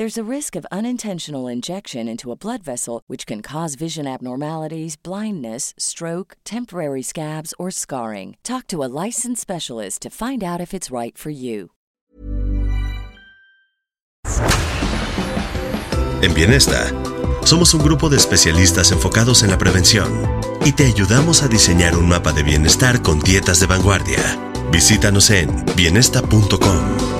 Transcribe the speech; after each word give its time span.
There's 0.00 0.16
a 0.16 0.24
risk 0.36 0.56
of 0.56 0.64
unintentional 0.72 1.46
injection 1.46 2.08
into 2.08 2.32
a 2.32 2.34
blood 2.34 2.62
vessel, 2.62 3.02
which 3.06 3.26
can 3.26 3.42
cause 3.42 3.74
vision 3.74 4.06
abnormalities, 4.06 4.96
blindness, 4.96 5.74
stroke, 5.76 6.38
temporary 6.42 7.02
scabs, 7.02 7.52
or 7.58 7.70
scarring. 7.70 8.38
Talk 8.42 8.66
to 8.68 8.82
a 8.82 8.88
licensed 8.88 9.42
specialist 9.42 10.00
to 10.00 10.08
find 10.08 10.42
out 10.42 10.58
if 10.58 10.72
it's 10.72 10.90
right 10.90 11.18
for 11.18 11.28
you. 11.28 11.72
En 16.22 16.32
Bienesta, 16.32 16.90
somos 17.44 17.74
un 17.74 17.82
grupo 17.82 18.08
de 18.08 18.16
especialistas 18.16 18.92
enfocados 18.92 19.42
en 19.42 19.50
la 19.50 19.58
prevención 19.58 20.08
y 20.64 20.72
te 20.72 20.86
ayudamos 20.86 21.42
a 21.42 21.48
diseñar 21.48 21.94
un 21.94 22.08
mapa 22.08 22.32
de 22.32 22.42
bienestar 22.42 23.02
con 23.02 23.20
dietas 23.20 23.60
de 23.60 23.66
vanguardia. 23.66 24.22
Visítanos 24.72 25.28
en 25.28 25.50
bienesta.com 25.76 27.19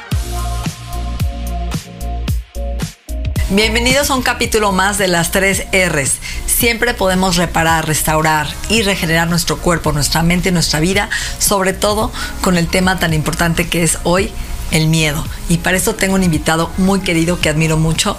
Bienvenidos 3.53 4.09
a 4.09 4.15
un 4.15 4.21
capítulo 4.21 4.71
más 4.71 4.97
de 4.97 5.09
las 5.09 5.31
tres 5.31 5.65
R's. 5.73 6.19
Siempre 6.45 6.93
podemos 6.93 7.35
reparar, 7.35 7.85
restaurar 7.85 8.47
y 8.69 8.81
regenerar 8.81 9.27
nuestro 9.27 9.57
cuerpo, 9.57 9.91
nuestra 9.91 10.23
mente 10.23 10.53
nuestra 10.53 10.79
vida, 10.79 11.09
sobre 11.37 11.73
todo 11.73 12.13
con 12.39 12.55
el 12.55 12.69
tema 12.69 12.97
tan 12.97 13.13
importante 13.13 13.67
que 13.67 13.83
es 13.83 13.97
hoy 14.03 14.31
el 14.71 14.87
miedo. 14.87 15.23
Y 15.49 15.57
para 15.57 15.77
eso 15.77 15.95
tengo 15.95 16.15
un 16.15 16.23
invitado 16.23 16.71
muy 16.77 17.01
querido 17.01 17.39
que 17.39 17.49
admiro 17.49 17.77
mucho, 17.77 18.17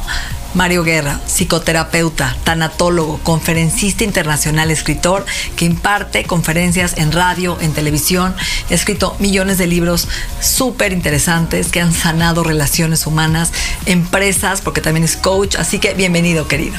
Mario 0.54 0.84
Guerra, 0.84 1.20
psicoterapeuta, 1.26 2.36
tanatólogo, 2.44 3.18
conferencista 3.22 4.04
internacional, 4.04 4.70
escritor, 4.70 5.24
que 5.56 5.64
imparte 5.64 6.24
conferencias 6.24 6.98
en 6.98 7.10
radio, 7.10 7.56
en 7.60 7.72
televisión, 7.72 8.34
ha 8.70 8.74
escrito 8.74 9.16
millones 9.18 9.58
de 9.58 9.66
libros 9.66 10.08
súper 10.40 10.92
interesantes 10.92 11.68
que 11.68 11.80
han 11.80 11.92
sanado 11.92 12.44
relaciones 12.44 13.06
humanas, 13.06 13.52
empresas, 13.86 14.60
porque 14.60 14.80
también 14.80 15.04
es 15.04 15.16
coach, 15.16 15.56
así 15.56 15.78
que 15.78 15.94
bienvenido, 15.94 16.46
querido. 16.48 16.76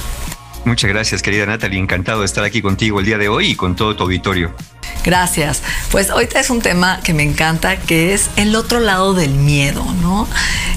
Muchas 0.66 0.90
gracias, 0.90 1.22
querida 1.22 1.46
Natalie. 1.46 1.80
Encantado 1.80 2.22
de 2.22 2.26
estar 2.26 2.44
aquí 2.44 2.62
contigo 2.62 3.00
el 3.00 3.06
día 3.06 3.18
de 3.18 3.28
hoy 3.28 3.52
y 3.52 3.56
con 3.56 3.76
todo 3.76 3.96
tu 3.96 4.04
auditorio. 4.04 4.56
Gracias. 5.04 5.62
Pues 5.92 6.10
hoy 6.10 6.30
es 6.34 6.50
un 6.50 6.62
tema 6.62 7.02
que 7.04 7.14
me 7.14 7.24
encanta, 7.24 7.78
que 7.78 8.14
es 8.14 8.30
el 8.38 8.56
otro 8.56 8.80
lado 8.80 9.14
del 9.14 9.34
miedo, 9.34 9.84
¿no? 10.02 10.28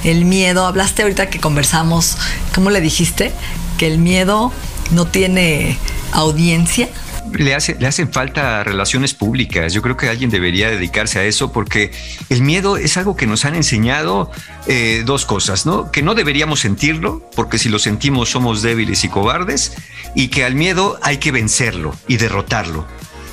El 0.02 0.24
miedo, 0.24 0.66
hablaste 0.66 1.02
ahorita 1.02 1.30
que 1.30 1.38
conversamos, 1.38 2.18
¿cómo 2.54 2.70
le 2.70 2.80
dijiste? 2.80 3.32
Que 3.78 3.86
el 3.86 3.98
miedo 3.98 4.52
no 4.90 5.06
tiene 5.06 5.78
audiencia. 6.12 6.88
Le, 7.44 7.54
hace, 7.54 7.76
le 7.78 7.86
hacen 7.86 8.12
falta 8.12 8.64
relaciones 8.64 9.14
públicas. 9.14 9.72
Yo 9.72 9.82
creo 9.82 9.96
que 9.96 10.08
alguien 10.08 10.30
debería 10.30 10.70
dedicarse 10.70 11.18
a 11.18 11.24
eso 11.24 11.52
porque 11.52 11.90
el 12.28 12.42
miedo 12.42 12.76
es 12.76 12.96
algo 12.96 13.16
que 13.16 13.26
nos 13.26 13.44
han 13.44 13.54
enseñado 13.54 14.30
eh, 14.66 15.02
dos 15.04 15.26
cosas, 15.26 15.66
¿no? 15.66 15.90
Que 15.90 16.02
no 16.02 16.14
deberíamos 16.14 16.60
sentirlo 16.60 17.28
porque 17.34 17.58
si 17.58 17.68
lo 17.68 17.78
sentimos 17.78 18.30
somos 18.30 18.62
débiles 18.62 19.04
y 19.04 19.08
cobardes 19.08 19.74
y 20.14 20.28
que 20.28 20.44
al 20.44 20.54
miedo 20.54 20.98
hay 21.02 21.18
que 21.18 21.32
vencerlo 21.32 21.94
y 22.08 22.16
derrotarlo 22.16 22.86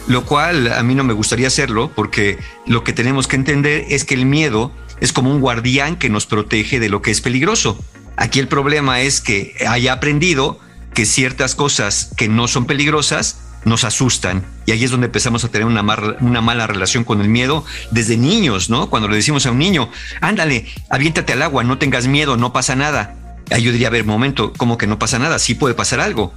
lo 0.08 0.26
cual 0.26 0.72
a 0.74 0.84
mí 0.84 0.96
no 0.96 1.04
me 1.04 1.14
gustaría 1.14 1.48
hacerlo 1.48 1.92
porque 1.96 2.38
lo 2.66 2.84
que 2.84 2.94
tenemos 2.94 3.28
que 3.28 3.38
entender 3.38 3.86
es 3.90 4.04
que 4.04 4.16
el 4.16 4.26
miedo 4.26 4.72
es 5.00 5.14
como 5.14 5.32
un 5.32 5.40
guardián 5.40 5.96
que 5.96 6.10
nos 6.10 6.26
protege 6.26 6.80
de 6.80 6.90
lo 6.90 7.02
que 7.02 7.12
es 7.12 7.22
peligroso. 7.22 7.78
Aquí 8.16 8.40
el 8.40 8.48
problema 8.48 9.02
es 9.02 9.22
que 9.22 9.56
haya 9.68 9.94
aprendido 9.94 10.60
que 10.94 11.06
ciertas 11.06 11.56
cosas 11.56 12.12
que 12.16 12.28
no 12.28 12.48
son 12.48 12.66
peligrosas 12.66 13.40
nos 13.66 13.84
asustan. 13.84 14.46
Y 14.66 14.72
ahí 14.72 14.84
es 14.84 14.92
donde 14.92 15.08
empezamos 15.08 15.44
a 15.44 15.50
tener 15.50 15.68
una, 15.68 15.82
mala 15.82 16.68
relación 16.68 17.04
con 17.04 17.22
el 17.22 17.30
miedo 17.30 17.66
desde 17.92 18.18
niños, 18.18 18.70
¿no? 18.70 18.90
Cuando 18.90 19.08
le 19.08 19.16
decimos 19.16 19.46
a 19.46 19.52
un 19.52 19.60
niño, 19.60 19.90
ándale, 20.22 20.68
aviéntate 20.90 21.34
al 21.34 21.42
agua, 21.42 21.64
no 21.64 21.78
tengas 21.78 22.08
miedo, 22.08 22.38
no 22.38 22.54
pasa 22.54 22.76
nada. 22.76 23.16
Ahí 23.52 23.64
yo 23.64 23.72
diría, 23.72 23.88
a 23.88 23.92
ver, 23.92 24.06
momento, 24.06 24.54
¿cómo 24.58 24.78
que 24.78 24.88
no 24.88 25.00
pasa 25.00 25.20
nada? 25.20 25.40
Sí 25.40 25.56
puede 25.56 25.74
pasar 25.74 26.00
algo. 26.00 26.34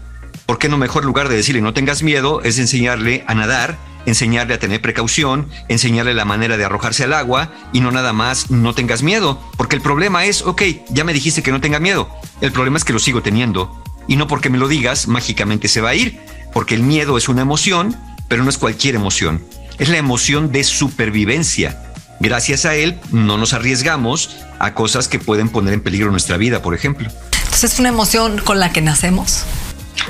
¿por 0.46 0.58
qué 0.58 0.68
no 0.68 0.78
mejor 0.78 1.04
lugar 1.04 1.28
de 1.28 1.36
decirle 1.36 1.60
no 1.60 1.74
tengas 1.74 2.02
miedo 2.02 2.40
es 2.42 2.58
enseñarle 2.58 3.24
a 3.26 3.34
nadar, 3.34 3.76
enseñarle 4.06 4.54
a 4.54 4.58
tener 4.58 4.80
precaución, 4.80 5.48
enseñarle 5.68 6.14
la 6.14 6.24
manera 6.24 6.56
de 6.56 6.64
arrojarse 6.64 7.04
al 7.04 7.12
agua 7.12 7.52
y 7.72 7.80
no 7.80 7.90
nada 7.90 8.12
más 8.12 8.50
no 8.50 8.74
tengas 8.74 9.02
miedo? 9.02 9.40
Porque 9.56 9.76
el 9.76 9.82
problema 9.82 10.24
es, 10.24 10.42
ok, 10.42 10.62
ya 10.90 11.04
me 11.04 11.12
dijiste 11.12 11.42
que 11.42 11.52
no 11.52 11.60
tenga 11.60 11.80
miedo, 11.80 12.08
el 12.40 12.52
problema 12.52 12.78
es 12.78 12.84
que 12.84 12.92
lo 12.92 12.98
sigo 12.98 13.22
teniendo 13.22 13.82
y 14.08 14.16
no 14.16 14.28
porque 14.28 14.50
me 14.50 14.58
lo 14.58 14.68
digas 14.68 15.08
mágicamente 15.08 15.68
se 15.68 15.80
va 15.80 15.90
a 15.90 15.94
ir, 15.94 16.20
porque 16.56 16.74
el 16.74 16.82
miedo 16.82 17.18
es 17.18 17.28
una 17.28 17.42
emoción, 17.42 17.94
pero 18.28 18.42
no 18.42 18.48
es 18.48 18.56
cualquier 18.56 18.94
emoción, 18.94 19.44
es 19.76 19.90
la 19.90 19.98
emoción 19.98 20.52
de 20.52 20.64
supervivencia. 20.64 21.82
Gracias 22.18 22.64
a 22.64 22.74
él 22.74 22.98
no 23.10 23.36
nos 23.36 23.52
arriesgamos 23.52 24.38
a 24.58 24.72
cosas 24.72 25.06
que 25.06 25.18
pueden 25.18 25.50
poner 25.50 25.74
en 25.74 25.82
peligro 25.82 26.10
nuestra 26.10 26.38
vida, 26.38 26.62
por 26.62 26.74
ejemplo. 26.74 27.10
Entonces 27.44 27.74
es 27.74 27.78
una 27.78 27.90
emoción 27.90 28.38
con 28.38 28.58
la 28.58 28.72
que 28.72 28.80
nacemos. 28.80 29.44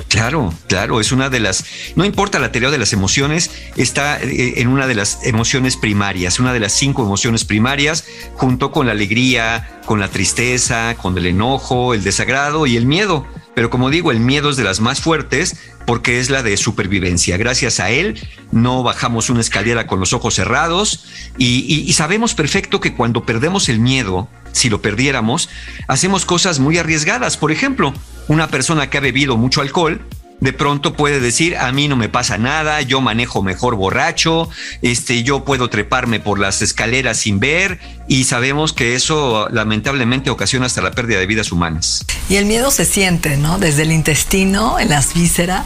Claro, 0.06 0.54
claro, 0.68 1.00
es 1.00 1.10
una 1.10 1.30
de 1.30 1.40
las, 1.40 1.64
no 1.96 2.04
importa 2.04 2.38
la 2.38 2.52
teoría 2.52 2.70
de 2.70 2.78
las 2.78 2.92
emociones, 2.92 3.50
está 3.74 4.22
eh, 4.22 4.60
en 4.60 4.68
una 4.68 4.86
de 4.86 4.94
las 4.94 5.24
emociones 5.24 5.76
primarias, 5.76 6.38
una 6.38 6.52
de 6.52 6.60
las 6.60 6.72
cinco 6.72 7.02
emociones 7.02 7.44
primarias, 7.44 8.04
junto 8.34 8.70
con 8.70 8.86
la 8.86 8.92
alegría, 8.92 9.80
con 9.84 9.98
la 9.98 10.06
tristeza, 10.06 10.94
con 10.94 11.18
el 11.18 11.26
enojo, 11.26 11.92
el 11.92 12.04
desagrado 12.04 12.68
y 12.68 12.76
el 12.76 12.86
miedo. 12.86 13.26
Pero 13.56 13.70
como 13.70 13.88
digo, 13.88 14.10
el 14.10 14.20
miedo 14.20 14.50
es 14.50 14.58
de 14.58 14.64
las 14.64 14.80
más 14.80 15.00
fuertes 15.00 15.56
porque 15.86 16.20
es 16.20 16.28
la 16.28 16.42
de 16.42 16.58
supervivencia. 16.58 17.38
Gracias 17.38 17.80
a 17.80 17.88
él 17.88 18.20
no 18.52 18.82
bajamos 18.82 19.30
una 19.30 19.40
escalera 19.40 19.86
con 19.86 19.98
los 19.98 20.12
ojos 20.12 20.34
cerrados 20.34 21.06
y, 21.38 21.90
sabemos 21.94 22.34
perfecto 22.34 22.80
que 22.80 22.92
cuando 22.92 23.24
perdemos 23.24 23.70
el 23.70 23.80
miedo, 23.80 24.28
si 24.52 24.68
lo 24.68 24.82
perdiéramos, 24.82 25.48
hacemos 25.88 26.26
cosas 26.26 26.58
muy 26.58 26.76
arriesgadas. 26.76 27.38
Por 27.38 27.50
ejemplo, 27.50 27.94
una 28.28 28.48
persona 28.48 28.90
que 28.90 28.98
ha 28.98 29.00
bebido 29.00 29.38
mucho 29.38 29.62
alcohol 29.62 30.02
de 30.40 30.52
pronto 30.52 30.92
puede 30.92 31.20
decir, 31.20 31.56
a 31.56 31.72
mí 31.72 31.88
no 31.88 31.96
me 31.96 32.08
pasa 32.08 32.38
nada, 32.38 32.80
yo 32.82 33.00
manejo 33.00 33.42
mejor 33.42 33.74
borracho, 33.74 34.48
este, 34.82 35.22
yo 35.22 35.44
puedo 35.44 35.70
treparme 35.70 36.20
por 36.20 36.38
las 36.38 36.62
escaleras 36.62 37.18
sin 37.18 37.40
ver 37.40 37.78
y 38.06 38.24
sabemos 38.24 38.72
que 38.72 38.94
eso 38.94 39.48
lamentablemente 39.50 40.30
ocasiona 40.30 40.66
hasta 40.66 40.82
la 40.82 40.90
pérdida 40.90 41.18
de 41.18 41.26
vidas 41.26 41.52
humanas. 41.52 42.04
Y 42.28 42.36
el 42.36 42.44
miedo 42.44 42.70
se 42.70 42.84
siente, 42.84 43.36
¿no? 43.36 43.58
Desde 43.58 43.82
el 43.82 43.92
intestino, 43.92 44.78
en 44.78 44.90
las 44.90 45.14
vísceras, 45.14 45.64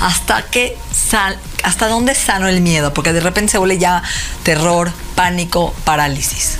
hasta 0.00 0.42
que 0.42 0.76
sal, 0.92 1.38
hasta 1.62 1.88
dónde 1.88 2.14
sano 2.14 2.48
el 2.48 2.60
miedo, 2.60 2.92
porque 2.92 3.12
de 3.12 3.20
repente 3.20 3.52
se 3.52 3.58
vuelve 3.58 3.78
ya 3.78 4.02
terror, 4.42 4.90
pánico, 5.14 5.74
parálisis. 5.84 6.58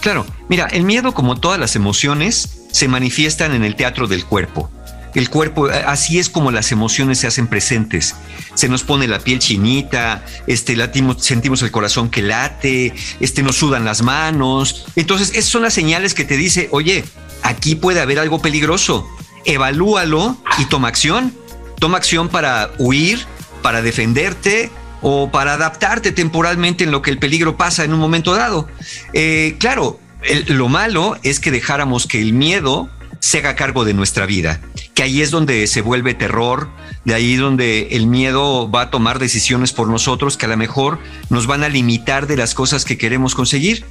Claro, 0.00 0.26
mira, 0.48 0.66
el 0.66 0.82
miedo 0.82 1.14
como 1.14 1.36
todas 1.36 1.58
las 1.58 1.76
emociones 1.76 2.66
se 2.72 2.88
manifiestan 2.88 3.54
en 3.54 3.64
el 3.64 3.76
teatro 3.76 4.06
del 4.08 4.24
cuerpo 4.24 4.70
el 5.14 5.30
cuerpo, 5.30 5.70
eh, 5.70 5.84
así 5.86 6.18
es 6.18 6.28
como 6.28 6.50
las 6.50 6.72
emociones 6.72 7.18
se 7.18 7.26
hacen 7.26 7.46
presentes. 7.46 8.14
Se 8.54 8.68
nos 8.68 8.82
pone 8.82 9.06
la 9.06 9.20
piel 9.20 9.38
chinita, 9.38 10.24
este, 10.46 10.76
latimos, 10.76 11.24
sentimos 11.24 11.62
el 11.62 11.70
corazón 11.70 12.10
que 12.10 12.22
late, 12.22 12.92
este, 13.20 13.42
nos 13.42 13.56
sudan 13.56 13.84
las 13.84 14.02
manos. 14.02 14.86
Entonces, 14.96 15.30
esas 15.30 15.50
son 15.50 15.62
las 15.62 15.74
señales 15.74 16.14
que 16.14 16.24
te 16.24 16.36
dice, 16.36 16.68
oye, 16.72 17.04
aquí 17.42 17.74
puede 17.74 18.00
haber 18.00 18.18
algo 18.18 18.40
peligroso. 18.40 19.08
Evalúalo 19.44 20.36
y 20.58 20.64
toma 20.66 20.88
acción. 20.88 21.34
Toma 21.78 21.98
acción 21.98 22.28
para 22.28 22.70
huir, 22.78 23.24
para 23.62 23.82
defenderte 23.82 24.70
o 25.02 25.30
para 25.30 25.54
adaptarte 25.54 26.12
temporalmente 26.12 26.84
en 26.84 26.90
lo 26.90 27.02
que 27.02 27.10
el 27.10 27.18
peligro 27.18 27.56
pasa 27.56 27.84
en 27.84 27.92
un 27.92 28.00
momento 28.00 28.34
dado. 28.34 28.68
Eh, 29.12 29.56
claro, 29.58 30.00
lo 30.46 30.68
malo 30.68 31.18
es 31.22 31.40
que 31.40 31.50
dejáramos 31.50 32.06
que 32.06 32.20
el 32.20 32.32
miedo 32.32 32.88
se 33.20 33.38
haga 33.38 33.54
cargo 33.54 33.84
de 33.84 33.94
nuestra 33.94 34.26
vida, 34.26 34.60
que 34.94 35.02
ahí 35.02 35.22
es 35.22 35.30
donde 35.30 35.66
se 35.66 35.80
vuelve 35.82 36.14
terror, 36.14 36.68
de 37.04 37.14
ahí 37.14 37.36
donde 37.36 37.88
el 37.92 38.06
miedo 38.06 38.70
va 38.70 38.82
a 38.82 38.90
tomar 38.90 39.18
decisiones 39.18 39.72
por 39.72 39.88
nosotros 39.88 40.36
que 40.36 40.46
a 40.46 40.48
lo 40.48 40.56
mejor 40.56 41.00
nos 41.30 41.46
van 41.46 41.64
a 41.64 41.68
limitar 41.68 42.26
de 42.26 42.36
las 42.36 42.54
cosas 42.54 42.84
que 42.84 42.96
queremos 42.96 43.34
conseguir. 43.34 43.84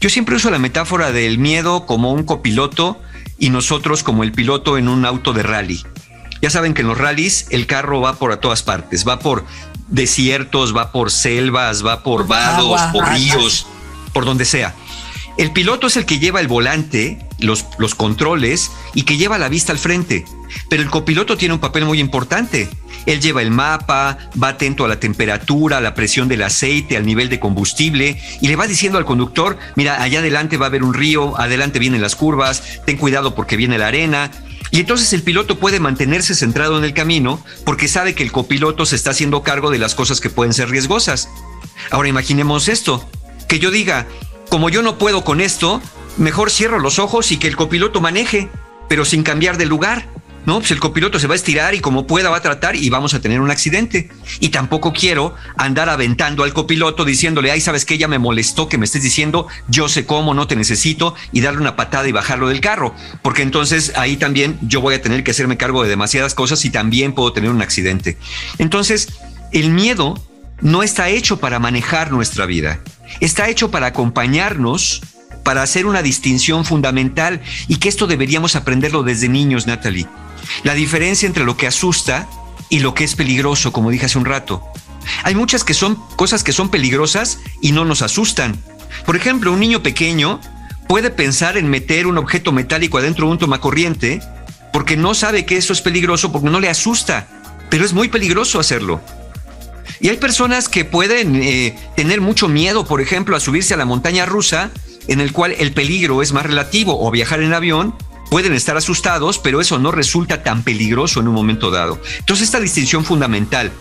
Yo 0.00 0.08
siempre 0.08 0.36
uso 0.36 0.50
la 0.50 0.58
metáfora 0.58 1.12
del 1.12 1.38
miedo 1.38 1.84
como 1.86 2.12
un 2.12 2.24
copiloto 2.24 3.00
y 3.38 3.50
nosotros 3.50 4.02
como 4.02 4.24
el 4.24 4.32
piloto 4.32 4.78
en 4.78 4.88
un 4.88 5.04
auto 5.04 5.32
de 5.32 5.42
rally. 5.42 5.84
Ya 6.40 6.50
saben 6.50 6.72
que 6.72 6.80
en 6.82 6.88
los 6.88 6.98
rallies 6.98 7.46
el 7.50 7.66
carro 7.66 8.00
va 8.00 8.16
por 8.16 8.32
a 8.32 8.40
todas 8.40 8.62
partes, 8.62 9.06
va 9.06 9.18
por 9.18 9.44
desiertos, 9.88 10.74
va 10.74 10.92
por 10.92 11.10
selvas, 11.10 11.84
va 11.84 12.02
por 12.02 12.26
vados, 12.26 12.80
por 12.92 13.08
ríos, 13.08 13.66
por 14.12 14.24
donde 14.24 14.44
sea. 14.44 14.74
El 15.36 15.52
piloto 15.52 15.86
es 15.86 15.96
el 15.96 16.04
que 16.04 16.18
lleva 16.18 16.40
el 16.40 16.48
volante, 16.48 17.24
los, 17.38 17.66
los 17.78 17.94
controles 17.94 18.70
y 18.94 19.02
que 19.02 19.16
lleva 19.16 19.38
la 19.38 19.48
vista 19.48 19.72
al 19.72 19.78
frente. 19.78 20.24
Pero 20.68 20.82
el 20.82 20.90
copiloto 20.90 21.36
tiene 21.36 21.54
un 21.54 21.60
papel 21.60 21.84
muy 21.84 22.00
importante. 22.00 22.68
Él 23.06 23.20
lleva 23.20 23.42
el 23.42 23.50
mapa, 23.50 24.18
va 24.42 24.48
atento 24.48 24.84
a 24.84 24.88
la 24.88 25.00
temperatura, 25.00 25.78
a 25.78 25.80
la 25.80 25.94
presión 25.94 26.28
del 26.28 26.42
aceite, 26.42 26.96
al 26.96 27.06
nivel 27.06 27.28
de 27.28 27.40
combustible 27.40 28.20
y 28.40 28.48
le 28.48 28.56
va 28.56 28.66
diciendo 28.66 28.98
al 28.98 29.04
conductor, 29.04 29.58
mira, 29.76 30.02
allá 30.02 30.18
adelante 30.18 30.56
va 30.56 30.66
a 30.66 30.68
haber 30.68 30.82
un 30.82 30.94
río, 30.94 31.38
adelante 31.38 31.78
vienen 31.78 32.02
las 32.02 32.16
curvas, 32.16 32.62
ten 32.84 32.96
cuidado 32.96 33.34
porque 33.34 33.56
viene 33.56 33.78
la 33.78 33.88
arena. 33.88 34.30
Y 34.70 34.80
entonces 34.80 35.12
el 35.12 35.22
piloto 35.22 35.58
puede 35.58 35.80
mantenerse 35.80 36.34
centrado 36.34 36.76
en 36.78 36.84
el 36.84 36.92
camino 36.92 37.42
porque 37.64 37.88
sabe 37.88 38.14
que 38.14 38.22
el 38.22 38.32
copiloto 38.32 38.84
se 38.84 38.96
está 38.96 39.10
haciendo 39.10 39.42
cargo 39.42 39.70
de 39.70 39.78
las 39.78 39.94
cosas 39.94 40.20
que 40.20 40.30
pueden 40.30 40.52
ser 40.52 40.68
riesgosas. 40.68 41.28
Ahora 41.90 42.08
imaginemos 42.08 42.68
esto, 42.68 43.08
que 43.48 43.58
yo 43.58 43.70
diga, 43.70 44.06
como 44.50 44.68
yo 44.68 44.82
no 44.82 44.98
puedo 44.98 45.24
con 45.24 45.40
esto, 45.40 45.80
mejor 46.18 46.50
cierro 46.50 46.78
los 46.78 46.98
ojos 46.98 47.32
y 47.32 47.38
que 47.38 47.48
el 47.48 47.56
copiloto 47.56 48.00
maneje, 48.00 48.50
pero 48.88 49.04
sin 49.04 49.22
cambiar 49.22 49.56
de 49.56 49.66
lugar. 49.66 50.06
No, 50.48 50.60
pues 50.60 50.70
el 50.70 50.80
copiloto 50.80 51.18
se 51.18 51.26
va 51.26 51.34
a 51.34 51.36
estirar 51.36 51.74
y 51.74 51.80
como 51.80 52.06
pueda 52.06 52.30
va 52.30 52.38
a 52.38 52.40
tratar 52.40 52.74
y 52.74 52.88
vamos 52.88 53.12
a 53.12 53.20
tener 53.20 53.42
un 53.42 53.50
accidente. 53.50 54.08
Y 54.40 54.48
tampoco 54.48 54.94
quiero 54.94 55.34
andar 55.58 55.90
aventando 55.90 56.42
al 56.42 56.54
copiloto 56.54 57.04
diciéndole, 57.04 57.50
ay, 57.50 57.60
sabes 57.60 57.84
que 57.84 57.92
ella 57.92 58.08
me 58.08 58.18
molestó 58.18 58.66
que 58.66 58.78
me 58.78 58.86
estés 58.86 59.02
diciendo, 59.02 59.46
yo 59.68 59.90
sé 59.90 60.06
cómo, 60.06 60.32
no 60.32 60.46
te 60.46 60.56
necesito, 60.56 61.14
y 61.32 61.42
darle 61.42 61.60
una 61.60 61.76
patada 61.76 62.08
y 62.08 62.12
bajarlo 62.12 62.48
del 62.48 62.62
carro. 62.62 62.94
Porque 63.20 63.42
entonces 63.42 63.92
ahí 63.96 64.16
también 64.16 64.58
yo 64.62 64.80
voy 64.80 64.94
a 64.94 65.02
tener 65.02 65.22
que 65.22 65.32
hacerme 65.32 65.58
cargo 65.58 65.82
de 65.82 65.90
demasiadas 65.90 66.34
cosas 66.34 66.64
y 66.64 66.70
también 66.70 67.12
puedo 67.12 67.34
tener 67.34 67.50
un 67.50 67.60
accidente. 67.60 68.16
Entonces, 68.56 69.08
el 69.52 69.68
miedo 69.68 70.18
no 70.62 70.82
está 70.82 71.10
hecho 71.10 71.38
para 71.38 71.58
manejar 71.58 72.10
nuestra 72.10 72.46
vida 72.46 72.80
está 73.20 73.48
hecho 73.48 73.70
para 73.70 73.88
acompañarnos, 73.88 75.02
para 75.42 75.62
hacer 75.62 75.86
una 75.86 76.02
distinción 76.02 76.64
fundamental 76.64 77.40
y 77.66 77.76
que 77.76 77.88
esto 77.88 78.06
deberíamos 78.06 78.56
aprenderlo 78.56 79.02
desde 79.02 79.28
niños, 79.28 79.66
Natalie. 79.66 80.06
La 80.62 80.74
diferencia 80.74 81.26
entre 81.26 81.44
lo 81.44 81.56
que 81.56 81.66
asusta 81.66 82.28
y 82.68 82.80
lo 82.80 82.94
que 82.94 83.04
es 83.04 83.14
peligroso, 83.14 83.72
como 83.72 83.90
dije 83.90 84.06
hace 84.06 84.18
un 84.18 84.24
rato. 84.24 84.62
Hay 85.24 85.34
muchas 85.34 85.64
que 85.64 85.74
son 85.74 85.96
cosas 86.16 86.44
que 86.44 86.52
son 86.52 86.68
peligrosas 86.68 87.38
y 87.60 87.72
no 87.72 87.84
nos 87.84 88.02
asustan. 88.02 88.62
Por 89.06 89.16
ejemplo, 89.16 89.52
un 89.52 89.60
niño 89.60 89.82
pequeño 89.82 90.40
puede 90.88 91.10
pensar 91.10 91.56
en 91.56 91.68
meter 91.68 92.06
un 92.06 92.18
objeto 92.18 92.52
metálico 92.52 92.98
adentro 92.98 93.26
de 93.26 93.32
un 93.32 93.38
tomacorriente 93.38 94.20
porque 94.72 94.96
no 94.96 95.14
sabe 95.14 95.44
que 95.44 95.56
eso 95.56 95.72
es 95.72 95.80
peligroso, 95.80 96.30
porque 96.30 96.50
no 96.50 96.60
le 96.60 96.68
asusta, 96.68 97.26
pero 97.70 97.84
es 97.84 97.92
muy 97.92 98.08
peligroso 98.08 98.60
hacerlo. 98.60 99.00
Y 100.00 100.08
hay 100.08 100.16
personas 100.16 100.68
que 100.68 100.84
pueden 100.84 101.36
eh, 101.42 101.76
tener 101.96 102.20
mucho 102.20 102.48
miedo, 102.48 102.86
por 102.86 103.00
ejemplo, 103.00 103.36
a 103.36 103.40
subirse 103.40 103.74
a 103.74 103.76
la 103.76 103.84
montaña 103.84 104.26
rusa, 104.26 104.70
en 105.08 105.20
el 105.20 105.32
cual 105.32 105.54
el 105.58 105.72
peligro 105.72 106.22
es 106.22 106.32
más 106.32 106.44
relativo, 106.44 107.04
o 107.04 107.10
viajar 107.10 107.42
en 107.42 107.54
avión, 107.54 107.94
pueden 108.30 108.52
estar 108.52 108.76
asustados, 108.76 109.38
pero 109.38 109.60
eso 109.60 109.78
no 109.78 109.90
resulta 109.90 110.42
tan 110.42 110.62
peligroso 110.62 111.20
en 111.20 111.28
un 111.28 111.34
momento 111.34 111.70
dado. 111.70 112.00
Entonces, 112.18 112.46
esta 112.46 112.60
distinción 112.60 113.04
fundamental, 113.04 113.72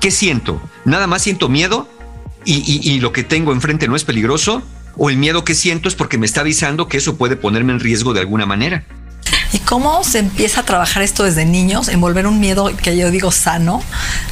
¿qué 0.00 0.10
siento? 0.10 0.60
¿Nada 0.84 1.06
más 1.06 1.22
siento 1.22 1.48
miedo 1.48 1.88
y, 2.44 2.80
y 2.90 3.00
lo 3.00 3.12
que 3.12 3.22
tengo 3.22 3.52
enfrente 3.52 3.88
no 3.88 3.96
es 3.96 4.04
peligroso? 4.04 4.62
¿O 4.96 5.08
el 5.08 5.16
miedo 5.16 5.44
que 5.44 5.54
siento 5.54 5.88
es 5.88 5.94
porque 5.94 6.18
me 6.18 6.26
está 6.26 6.40
avisando 6.42 6.88
que 6.88 6.98
eso 6.98 7.16
puede 7.16 7.36
ponerme 7.36 7.72
en 7.72 7.80
riesgo 7.80 8.12
de 8.12 8.20
alguna 8.20 8.46
manera? 8.46 8.84
¿Y 9.52 9.58
cómo 9.58 10.02
se 10.02 10.18
empieza 10.18 10.60
a 10.60 10.64
trabajar 10.64 11.02
esto 11.02 11.24
desde 11.24 11.44
niños? 11.44 11.88
Envolver 11.88 12.26
un 12.26 12.40
miedo 12.40 12.74
que 12.76 12.96
yo 12.96 13.10
digo 13.10 13.30
sano, 13.30 13.82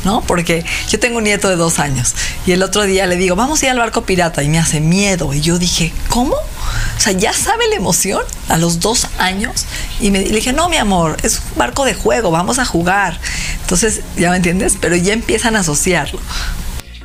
¿no? 0.04 0.22
Porque 0.22 0.64
yo 0.88 0.98
tengo 0.98 1.18
un 1.18 1.24
nieto 1.24 1.48
de 1.48 1.56
dos 1.56 1.78
años 1.78 2.14
y 2.46 2.52
el 2.52 2.62
otro 2.62 2.84
día 2.84 3.06
le 3.06 3.16
digo, 3.16 3.36
vamos 3.36 3.62
a 3.62 3.66
ir 3.66 3.70
al 3.72 3.78
barco 3.78 4.02
pirata 4.04 4.42
y 4.42 4.48
me 4.48 4.58
hace 4.58 4.80
miedo. 4.80 5.34
Y 5.34 5.42
yo 5.42 5.58
dije, 5.58 5.92
¿cómo? 6.08 6.34
O 6.34 7.00
sea, 7.00 7.12
ya 7.12 7.32
sabe 7.32 7.68
la 7.68 7.76
emoción 7.76 8.22
a 8.48 8.56
los 8.56 8.80
dos 8.80 9.08
años. 9.18 9.66
Y 10.00 10.10
me 10.10 10.20
le 10.20 10.34
dije, 10.34 10.52
no, 10.52 10.68
mi 10.68 10.76
amor, 10.76 11.18
es 11.22 11.42
un 11.52 11.58
barco 11.58 11.84
de 11.84 11.94
juego, 11.94 12.30
vamos 12.30 12.58
a 12.58 12.64
jugar. 12.64 13.20
Entonces, 13.60 14.00
¿ya 14.16 14.30
me 14.30 14.36
entiendes? 14.36 14.78
Pero 14.80 14.96
ya 14.96 15.12
empiezan 15.12 15.54
a 15.56 15.60
asociarlo. 15.60 16.18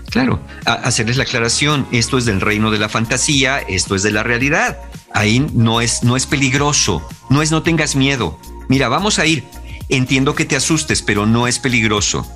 Claro, 0.09 0.39
hacerles 0.63 1.17
la 1.17 1.23
aclaración, 1.23 1.85
esto 1.91 2.17
es 2.17 2.23
del 2.23 2.39
reino 2.39 2.71
de 2.71 2.79
la 2.79 2.88
fantasía, 2.88 3.59
esto 3.59 3.95
es 3.95 4.03
de 4.03 4.12
la 4.12 4.23
realidad. 4.23 4.77
Ahí 5.15 5.47
no 5.53 5.79
es, 5.79 6.03
no 6.03 6.17
es 6.17 6.25
peligroso, 6.25 7.01
no 7.29 7.41
es 7.41 7.50
no 7.50 7.63
tengas 7.63 7.95
miedo. 7.95 8.38
Mira, 8.67 8.89
vamos 8.89 9.17
a 9.17 9.25
ir. 9.25 9.45
Entiendo 9.88 10.35
que 10.35 10.44
te 10.44 10.57
asustes, 10.57 11.01
pero 11.01 11.25
no 11.25 11.47
es 11.47 11.57
peligroso. 11.57 12.29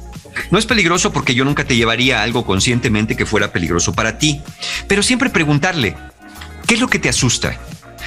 No 0.50 0.58
es 0.58 0.66
peligroso 0.66 1.12
porque 1.12 1.36
yo 1.36 1.44
nunca 1.44 1.66
te 1.66 1.76
llevaría 1.76 2.24
algo 2.24 2.46
conscientemente 2.46 3.18
que 3.18 3.26
fuera 3.26 3.52
peligroso 3.52 3.92
para 3.92 4.18
ti. 4.18 4.40
Pero 4.88 5.04
siempre 5.04 5.30
preguntarle, 5.30 5.98
¿qué 6.68 6.76
es 6.76 6.80
lo 6.80 6.88
que 6.88 7.00
te 7.00 7.10
asusta? 7.10 7.60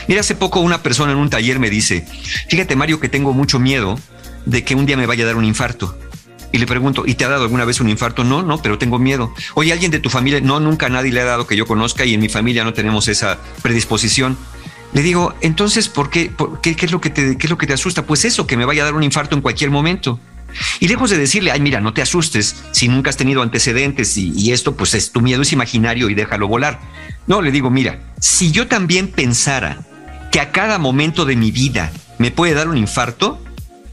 Mira, 0.09 0.23
hace 0.23 0.35
poco 0.35 0.61
una 0.61 0.83
persona 0.83 1.13
en 1.13 1.19
un 1.19 1.29
taller 1.29 1.59
me 1.59 1.69
dice, 1.69 2.07
fíjate 2.49 2.75
Mario 2.75 2.99
que 2.99 3.11
tengo 3.11 3.35
mucho 3.35 3.59
miedo 3.59 3.99
de 4.47 4.65
que 4.65 4.75
un 4.75 4.87
día 4.87 4.97
me 4.97 5.05
vaya 5.05 5.25
a 5.25 5.27
dar 5.27 5.37
un 5.37 5.45
infarto. 5.45 5.99
Y 6.51 6.57
le 6.57 6.67
pregunto, 6.67 7.05
¿y 7.07 7.15
te 7.15 7.27
ha 7.27 7.29
dado 7.29 7.45
alguna 7.45 7.67
vez 7.67 7.81
un 7.81 7.91
infarto? 7.91 8.25
No, 8.25 8.43
no, 8.43 8.63
pero 8.63 8.79
tengo 8.79 8.99
miedo. 8.99 9.35
Oye, 9.55 9.73
¿alguien 9.73 9.91
de 9.91 10.01
tu 10.01 10.09
familia? 10.09 10.41
No, 10.41 10.61
nunca 10.61 10.89
nadie 10.89 11.13
le 11.13 11.21
ha 11.21 11.25
dado 11.25 11.47
que 11.47 11.57
yo 11.57 11.67
conozca 11.67 12.07
y 12.07 12.15
en 12.15 12.21
mi 12.21 12.29
familia 12.31 12.65
no 12.65 12.73
tenemos 12.73 13.09
esa 13.09 13.39
predisposición. 13.63 14.39
Le 14.93 15.03
digo, 15.03 15.35
entonces, 15.41 15.89
¿por 15.89 16.11
qué, 16.11 16.33
qué, 16.63 16.77
es 16.79 16.93
lo 16.93 17.01
que 17.01 17.11
te, 17.11 17.39
qué 17.39 17.47
es 17.47 17.51
lo 17.51 17.59
que 17.59 17.67
te 17.67 17.73
asusta? 17.73 18.05
Pues 18.05 18.25
eso, 18.25 18.47
que 18.47 18.57
me 18.57 18.65
vaya 18.65 18.83
a 18.83 18.85
dar 18.87 18.95
un 18.95 19.03
infarto 19.03 19.35
en 19.35 19.43
cualquier 19.43 19.71
momento. 19.71 20.21
Y 20.81 20.89
lejos 20.89 21.11
de 21.11 21.19
decirle, 21.19 21.51
ay, 21.51 21.61
mira, 21.61 21.81
no 21.81 21.95
te 21.95 22.03
asustes 22.03 22.57
si 22.73 22.89
nunca 22.89 23.11
has 23.11 23.17
tenido 23.17 23.43
antecedentes 23.43 24.17
y, 24.17 24.53
esto, 24.53 24.77
pues 24.77 24.95
es, 24.95 25.13
tu 25.13 25.21
miedo 25.21 25.43
es 25.43 25.53
imaginario 25.53 26.11
y 26.11 26.15
déjalo 26.15 26.49
volar. 26.49 26.81
No, 27.27 27.41
le 27.41 27.51
digo, 27.51 27.71
mira, 27.71 28.01
si 28.21 28.53
yo 28.53 28.69
también 28.69 29.09
pensara 29.09 29.81
que 30.31 30.41
a 30.41 30.53
cada 30.53 30.79
momento 30.79 31.25
de 31.25 31.37
mi 31.37 31.51
vida 31.51 31.91
me 32.19 32.31
puede 32.31 32.55
dar 32.55 32.69
un 32.69 32.77
infarto, 32.77 33.43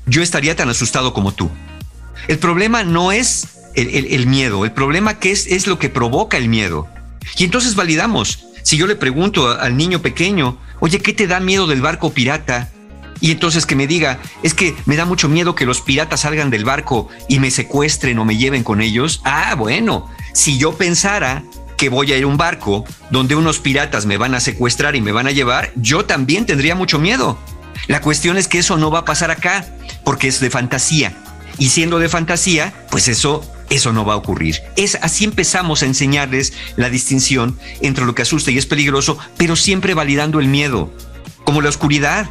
yo 0.05 0.21
estaría 0.21 0.55
tan 0.55 0.69
asustado 0.69 1.13
como 1.13 1.33
tú. 1.33 1.49
El 2.27 2.39
problema 2.39 2.83
no 2.83 3.11
es 3.11 3.47
el, 3.75 4.27
miedo, 4.27 4.65
el 4.65 4.71
problema 4.71 5.19
que 5.19 5.31
es, 5.31 5.47
es 5.47 5.67
lo 5.67 5.79
que 5.79 5.89
provoca 5.89 6.37
el 6.37 6.49
miedo. 6.49 6.87
Y 7.37 7.45
entonces 7.45 7.75
validamos. 7.75 8.45
Si 8.63 8.77
yo 8.77 8.87
le 8.87 8.95
pregunto 8.95 9.49
al 9.49 9.77
niño 9.77 10.01
pequeño, 10.01 10.57
oye, 10.79 10.99
¿qué 10.99 11.13
te 11.13 11.27
da 11.27 11.39
miedo 11.39 11.67
del 11.67 11.81
barco 11.81 12.13
pirata? 12.13 12.69
Y 13.21 13.31
entonces 13.31 13.65
que 13.65 13.75
me 13.75 13.87
diga, 13.87 14.19
es 14.43 14.53
que 14.53 14.75
me 14.85 14.95
da 14.95 15.05
mucho 15.05 15.27
miedo 15.27 15.55
que 15.55 15.65
los 15.65 15.81
piratas 15.81 16.21
salgan 16.21 16.49
del 16.49 16.65
barco 16.65 17.09
y 17.27 17.39
me 17.39 17.51
secuestren 17.51 18.17
o 18.19 18.25
me 18.25 18.37
lleven 18.37 18.63
con 18.63 18.81
ellos. 18.81 19.21
Ah, 19.25 19.55
bueno, 19.55 20.09
si 20.33 20.57
yo 20.57 20.77
pensara 20.77 21.43
que 21.77 21.89
voy 21.89 22.11
a 22.11 22.17
ir 22.17 22.23
a 22.23 22.27
un 22.27 22.37
barco 22.37 22.85
donde 23.09 23.35
unos 23.35 23.59
piratas 23.59 24.05
me 24.05 24.17
van 24.17 24.35
a 24.35 24.39
secuestrar 24.39 24.95
y 24.95 25.01
me 25.01 25.11
van 25.11 25.27
a 25.27 25.31
llevar, 25.31 25.71
yo 25.75 26.05
también 26.05 26.45
tendría 26.45 26.75
mucho 26.75 26.99
miedo. 26.99 27.37
La 27.87 28.01
cuestión 28.01 28.37
es 28.37 28.47
que 28.47 28.59
eso 28.59 28.77
no 28.77 28.91
va 28.91 28.99
a 28.99 29.05
pasar 29.05 29.31
acá, 29.31 29.65
porque 30.03 30.27
es 30.27 30.39
de 30.39 30.49
fantasía. 30.49 31.13
Y 31.57 31.69
siendo 31.69 31.99
de 31.99 32.09
fantasía, 32.09 32.73
pues 32.89 33.07
eso 33.07 33.43
eso 33.69 33.93
no 33.93 34.05
va 34.05 34.13
a 34.13 34.17
ocurrir. 34.17 34.57
Es 34.75 34.95
así 35.01 35.23
empezamos 35.23 35.83
a 35.83 35.85
enseñarles 35.85 36.53
la 36.75 36.89
distinción 36.89 37.57
entre 37.81 38.05
lo 38.05 38.15
que 38.15 38.23
asusta 38.23 38.51
y 38.51 38.57
es 38.57 38.65
peligroso, 38.65 39.17
pero 39.37 39.55
siempre 39.55 39.93
validando 39.93 40.39
el 40.39 40.47
miedo, 40.47 40.91
como 41.43 41.61
la 41.61 41.69
oscuridad. 41.69 42.29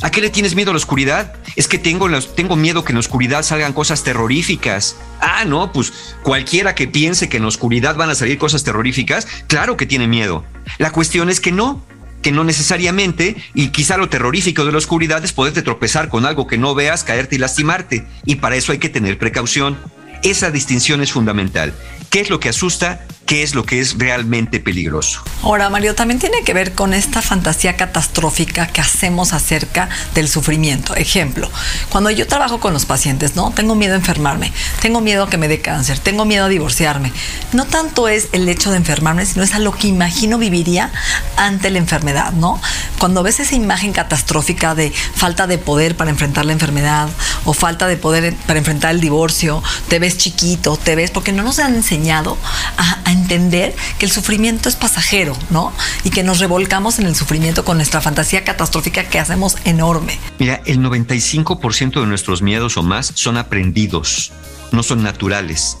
¿A 0.00 0.12
qué 0.12 0.20
le 0.20 0.30
tienes 0.30 0.54
miedo 0.54 0.70
a 0.70 0.74
la 0.74 0.78
oscuridad? 0.78 1.34
Es 1.56 1.66
que 1.66 1.76
tengo, 1.76 2.08
tengo 2.36 2.54
miedo 2.54 2.84
que 2.84 2.92
en 2.92 2.96
la 2.96 3.00
oscuridad 3.00 3.42
salgan 3.42 3.72
cosas 3.72 4.04
terroríficas. 4.04 4.96
Ah, 5.20 5.44
no, 5.44 5.72
pues 5.72 6.14
cualquiera 6.22 6.76
que 6.76 6.86
piense 6.86 7.28
que 7.28 7.38
en 7.38 7.42
la 7.42 7.48
oscuridad 7.48 7.96
van 7.96 8.10
a 8.10 8.14
salir 8.14 8.38
cosas 8.38 8.62
terroríficas, 8.62 9.26
claro 9.48 9.76
que 9.76 9.86
tiene 9.86 10.06
miedo. 10.06 10.44
La 10.78 10.92
cuestión 10.92 11.30
es 11.30 11.40
que 11.40 11.50
no, 11.50 11.84
que 12.22 12.30
no 12.30 12.44
necesariamente, 12.44 13.36
y 13.54 13.68
quizá 13.68 13.96
lo 13.96 14.08
terrorífico 14.08 14.64
de 14.64 14.70
la 14.70 14.78
oscuridad 14.78 15.24
es 15.24 15.32
poderte 15.32 15.62
tropezar 15.62 16.08
con 16.08 16.26
algo 16.26 16.46
que 16.46 16.58
no 16.58 16.76
veas, 16.76 17.02
caerte 17.02 17.34
y 17.34 17.38
lastimarte, 17.38 18.06
y 18.24 18.36
para 18.36 18.54
eso 18.54 18.70
hay 18.70 18.78
que 18.78 18.88
tener 18.88 19.18
precaución. 19.18 19.76
Esa 20.22 20.50
distinción 20.50 21.00
es 21.00 21.12
fundamental. 21.12 21.72
¿Qué 22.10 22.20
es 22.20 22.30
lo 22.30 22.40
que 22.40 22.48
asusta 22.48 23.06
qué 23.28 23.42
es 23.42 23.54
lo 23.54 23.66
que 23.66 23.78
es 23.78 23.98
realmente 23.98 24.58
peligroso. 24.58 25.22
Ahora, 25.42 25.68
Mario, 25.68 25.94
también 25.94 26.18
tiene 26.18 26.42
que 26.44 26.54
ver 26.54 26.72
con 26.72 26.94
esta 26.94 27.20
fantasía 27.20 27.76
catastrófica 27.76 28.66
que 28.68 28.80
hacemos 28.80 29.34
acerca 29.34 29.90
del 30.14 30.30
sufrimiento. 30.30 30.96
Ejemplo, 30.96 31.50
cuando 31.90 32.10
yo 32.10 32.26
trabajo 32.26 32.58
con 32.58 32.72
los 32.72 32.86
pacientes, 32.86 33.36
¿no? 33.36 33.50
Tengo 33.50 33.74
miedo 33.74 33.92
a 33.92 33.96
enfermarme, 33.96 34.50
tengo 34.80 35.02
miedo 35.02 35.24
a 35.24 35.30
que 35.30 35.36
me 35.36 35.46
dé 35.46 35.60
cáncer, 35.60 35.98
tengo 35.98 36.24
miedo 36.24 36.46
a 36.46 36.48
divorciarme. 36.48 37.12
No 37.52 37.66
tanto 37.66 38.08
es 38.08 38.28
el 38.32 38.48
hecho 38.48 38.70
de 38.70 38.78
enfermarme, 38.78 39.26
sino 39.26 39.44
es 39.44 39.52
a 39.52 39.58
lo 39.58 39.72
que 39.72 39.88
imagino 39.88 40.38
viviría 40.38 40.90
ante 41.36 41.68
la 41.68 41.78
enfermedad, 41.78 42.32
¿no? 42.32 42.58
Cuando 42.98 43.22
ves 43.22 43.40
esa 43.40 43.54
imagen 43.54 43.92
catastrófica 43.92 44.74
de 44.74 44.90
falta 44.90 45.46
de 45.46 45.58
poder 45.58 45.96
para 45.98 46.08
enfrentar 46.08 46.46
la 46.46 46.52
enfermedad 46.52 47.10
o 47.44 47.52
falta 47.52 47.88
de 47.88 47.98
poder 47.98 48.34
para 48.46 48.58
enfrentar 48.58 48.94
el 48.94 49.02
divorcio, 49.02 49.62
te 49.88 49.98
ves 49.98 50.16
chiquito, 50.16 50.78
te 50.78 50.94
ves, 50.94 51.10
porque 51.10 51.32
no 51.32 51.42
nos 51.42 51.58
han 51.58 51.74
enseñado 51.74 52.38
a, 52.78 53.00
a 53.04 53.17
entender 53.18 53.74
que 53.98 54.06
el 54.06 54.12
sufrimiento 54.12 54.68
es 54.68 54.76
pasajero, 54.76 55.36
¿no? 55.50 55.72
Y 56.04 56.10
que 56.10 56.22
nos 56.22 56.38
revolcamos 56.38 56.98
en 56.98 57.06
el 57.06 57.14
sufrimiento 57.14 57.64
con 57.64 57.76
nuestra 57.76 58.00
fantasía 58.00 58.44
catastrófica 58.44 59.04
que 59.04 59.18
hacemos 59.18 59.56
enorme. 59.64 60.18
Mira, 60.38 60.60
el 60.64 60.78
95% 60.80 62.00
de 62.00 62.06
nuestros 62.06 62.42
miedos 62.42 62.76
o 62.76 62.82
más 62.82 63.12
son 63.14 63.36
aprendidos, 63.36 64.32
no 64.72 64.82
son 64.82 65.02
naturales. 65.02 65.76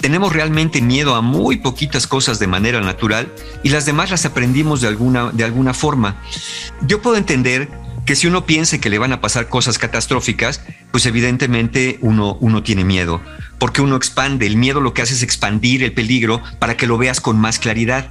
Tenemos 0.00 0.34
realmente 0.34 0.82
miedo 0.82 1.14
a 1.14 1.22
muy 1.22 1.56
poquitas 1.56 2.06
cosas 2.06 2.38
de 2.38 2.46
manera 2.46 2.80
natural 2.82 3.32
y 3.62 3.70
las 3.70 3.86
demás 3.86 4.10
las 4.10 4.26
aprendimos 4.26 4.82
de 4.82 4.88
alguna, 4.88 5.30
de 5.32 5.44
alguna 5.44 5.72
forma. 5.72 6.20
Yo 6.82 7.00
puedo 7.00 7.16
entender 7.16 7.83
que 8.04 8.16
si 8.16 8.26
uno 8.26 8.46
piense 8.46 8.80
que 8.80 8.90
le 8.90 8.98
van 8.98 9.12
a 9.12 9.20
pasar 9.20 9.48
cosas 9.48 9.78
catastróficas, 9.78 10.60
pues 10.90 11.06
evidentemente 11.06 11.98
uno, 12.00 12.36
uno 12.40 12.62
tiene 12.62 12.84
miedo, 12.84 13.20
porque 13.58 13.82
uno 13.82 13.96
expande, 13.96 14.46
el 14.46 14.56
miedo 14.56 14.80
lo 14.80 14.94
que 14.94 15.02
hace 15.02 15.14
es 15.14 15.22
expandir 15.22 15.82
el 15.82 15.92
peligro 15.92 16.42
para 16.58 16.76
que 16.76 16.86
lo 16.86 16.98
veas 16.98 17.20
con 17.20 17.38
más 17.38 17.58
claridad. 17.58 18.10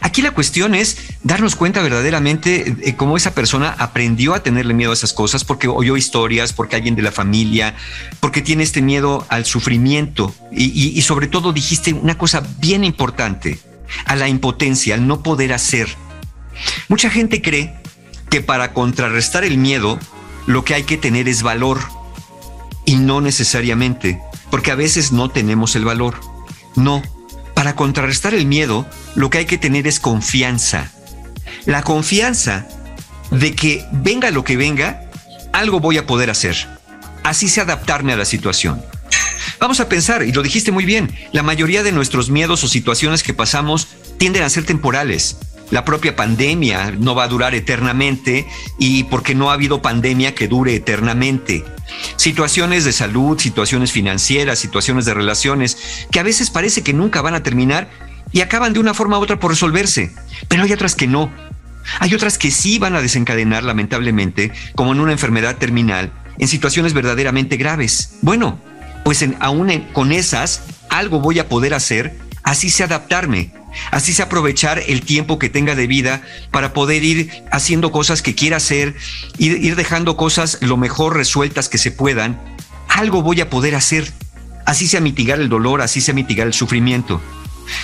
Aquí 0.00 0.20
la 0.20 0.32
cuestión 0.32 0.74
es 0.74 0.98
darnos 1.22 1.54
cuenta 1.54 1.80
verdaderamente 1.80 2.64
de 2.64 2.96
cómo 2.96 3.16
esa 3.16 3.34
persona 3.34 3.74
aprendió 3.78 4.34
a 4.34 4.42
tenerle 4.42 4.74
miedo 4.74 4.90
a 4.90 4.94
esas 4.94 5.12
cosas 5.12 5.44
porque 5.44 5.68
oyó 5.68 5.96
historias, 5.96 6.52
porque 6.52 6.74
alguien 6.74 6.96
de 6.96 7.02
la 7.02 7.12
familia, 7.12 7.76
porque 8.18 8.42
tiene 8.42 8.64
este 8.64 8.82
miedo 8.82 9.24
al 9.28 9.44
sufrimiento 9.44 10.34
y 10.50 11.00
sobre 11.02 11.28
todo 11.28 11.52
dijiste 11.52 11.92
una 11.92 12.18
cosa 12.18 12.42
bien 12.58 12.82
importante, 12.82 13.60
a 14.04 14.16
la 14.16 14.28
impotencia, 14.28 14.94
al 14.94 15.06
no 15.06 15.22
poder 15.22 15.52
hacer. 15.52 15.88
Mucha 16.88 17.10
gente 17.10 17.42
cree 17.42 17.74
que 18.30 18.40
para 18.40 18.72
contrarrestar 18.72 19.44
el 19.44 19.58
miedo 19.58 19.98
lo 20.46 20.64
que 20.64 20.74
hay 20.74 20.84
que 20.84 20.96
tener 20.96 21.28
es 21.28 21.42
valor 21.42 21.80
y 22.84 22.96
no 22.96 23.20
necesariamente, 23.20 24.20
porque 24.50 24.70
a 24.70 24.76
veces 24.76 25.12
no 25.12 25.28
tenemos 25.28 25.76
el 25.76 25.84
valor. 25.84 26.20
No, 26.76 27.02
para 27.54 27.74
contrarrestar 27.74 28.34
el 28.34 28.46
miedo 28.46 28.86
lo 29.14 29.30
que 29.30 29.38
hay 29.38 29.46
que 29.46 29.58
tener 29.58 29.86
es 29.86 29.98
confianza. 29.98 30.90
La 31.64 31.82
confianza 31.82 32.66
de 33.30 33.54
que 33.54 33.84
venga 33.90 34.30
lo 34.30 34.44
que 34.44 34.56
venga, 34.56 35.02
algo 35.52 35.80
voy 35.80 35.98
a 35.98 36.06
poder 36.06 36.30
hacer. 36.30 36.56
Así 37.24 37.48
sé 37.48 37.60
adaptarme 37.60 38.12
a 38.12 38.16
la 38.16 38.24
situación. 38.24 38.82
Vamos 39.58 39.80
a 39.80 39.88
pensar, 39.88 40.22
y 40.22 40.32
lo 40.32 40.42
dijiste 40.42 40.70
muy 40.70 40.84
bien, 40.84 41.12
la 41.32 41.42
mayoría 41.42 41.82
de 41.82 41.90
nuestros 41.90 42.30
miedos 42.30 42.62
o 42.62 42.68
situaciones 42.68 43.22
que 43.22 43.34
pasamos 43.34 43.88
tienden 44.18 44.42
a 44.42 44.50
ser 44.50 44.64
temporales 44.64 45.38
la 45.70 45.84
propia 45.84 46.16
pandemia 46.16 46.92
no 46.98 47.14
va 47.14 47.24
a 47.24 47.28
durar 47.28 47.54
eternamente 47.54 48.46
y 48.78 49.04
porque 49.04 49.34
no 49.34 49.50
ha 49.50 49.54
habido 49.54 49.82
pandemia 49.82 50.34
que 50.34 50.48
dure 50.48 50.74
eternamente. 50.74 51.64
Situaciones 52.16 52.84
de 52.84 52.92
salud, 52.92 53.38
situaciones 53.38 53.92
financieras, 53.92 54.58
situaciones 54.58 55.04
de 55.04 55.14
relaciones 55.14 56.06
que 56.10 56.20
a 56.20 56.24
veces 56.24 56.50
parece 56.50 56.82
que 56.82 56.92
nunca 56.92 57.22
van 57.22 57.34
a 57.34 57.42
terminar 57.42 57.88
y 58.32 58.40
acaban 58.40 58.72
de 58.72 58.80
una 58.80 58.94
forma 58.94 59.18
u 59.18 59.22
otra 59.22 59.38
por 59.38 59.50
resolverse, 59.50 60.12
pero 60.48 60.64
hay 60.64 60.72
otras 60.72 60.94
que 60.94 61.06
no. 61.06 61.32
Hay 62.00 62.14
otras 62.14 62.38
que 62.38 62.50
sí 62.50 62.78
van 62.78 62.96
a 62.96 63.00
desencadenar 63.00 63.62
lamentablemente, 63.62 64.52
como 64.74 64.92
en 64.92 65.00
una 65.00 65.12
enfermedad 65.12 65.56
terminal, 65.56 66.12
en 66.38 66.48
situaciones 66.48 66.94
verdaderamente 66.94 67.56
graves. 67.56 68.16
Bueno, 68.22 68.60
pues 69.04 69.24
aún 69.38 69.86
con 69.92 70.10
esas, 70.10 70.62
algo 70.90 71.20
voy 71.20 71.38
a 71.38 71.48
poder 71.48 71.74
hacer, 71.74 72.18
así 72.42 72.70
sé 72.70 72.82
adaptarme, 72.82 73.52
Así 73.90 74.12
se 74.12 74.22
aprovechar 74.22 74.82
el 74.86 75.02
tiempo 75.02 75.38
que 75.38 75.48
tenga 75.48 75.74
de 75.74 75.86
vida 75.86 76.22
para 76.50 76.72
poder 76.72 77.04
ir 77.04 77.44
haciendo 77.50 77.92
cosas 77.92 78.22
que 78.22 78.34
quiera 78.34 78.56
hacer, 78.58 78.94
ir, 79.38 79.76
dejando 79.76 80.16
cosas 80.16 80.58
lo 80.60 80.76
mejor 80.76 81.16
resueltas 81.16 81.68
que 81.68 81.78
se 81.78 81.90
puedan. 81.90 82.40
Algo 82.88 83.22
voy 83.22 83.40
a 83.40 83.50
poder 83.50 83.74
hacer. 83.74 84.12
Así 84.64 84.88
sea 84.88 85.00
mitigar 85.00 85.40
el 85.40 85.48
dolor, 85.48 85.80
así 85.80 86.00
sea 86.00 86.14
mitigar 86.14 86.46
el 86.46 86.54
sufrimiento. 86.54 87.20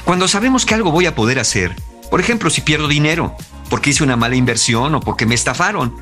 Cuando 0.04 0.28
sabemos 0.28 0.66
que 0.66 0.74
algo 0.74 0.90
voy 0.90 1.06
a 1.06 1.14
poder 1.14 1.38
hacer, 1.38 1.74
por 2.10 2.20
ejemplo, 2.20 2.50
si 2.50 2.60
pierdo 2.60 2.88
dinero, 2.88 3.36
porque 3.70 3.90
hice 3.90 4.04
una 4.04 4.16
mala 4.16 4.36
inversión 4.36 4.94
o 4.94 5.00
porque 5.00 5.26
me 5.26 5.34
estafaron. 5.34 5.94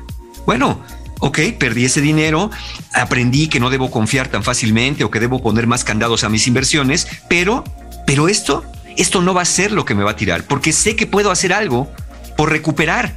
Bueno, 0.45 0.83
ok, 1.19 1.39
perdí 1.57 1.85
ese 1.85 2.01
dinero, 2.01 2.51
aprendí 2.93 3.47
que 3.47 3.59
no 3.59 3.69
debo 3.69 3.89
confiar 3.91 4.27
tan 4.27 4.43
fácilmente 4.43 5.03
o 5.03 5.11
que 5.11 5.19
debo 5.19 5.41
poner 5.41 5.67
más 5.67 5.83
candados 5.83 6.23
a 6.23 6.29
mis 6.29 6.47
inversiones, 6.47 7.07
pero, 7.29 7.63
pero 8.05 8.27
esto 8.27 8.65
esto 8.97 9.21
no 9.21 9.33
va 9.33 9.41
a 9.41 9.45
ser 9.45 9.71
lo 9.71 9.85
que 9.85 9.95
me 9.95 10.03
va 10.03 10.11
a 10.11 10.15
tirar, 10.15 10.43
porque 10.45 10.73
sé 10.73 10.95
que 10.95 11.07
puedo 11.07 11.31
hacer 11.31 11.53
algo 11.53 11.91
por 12.37 12.49
recuperar. 12.49 13.15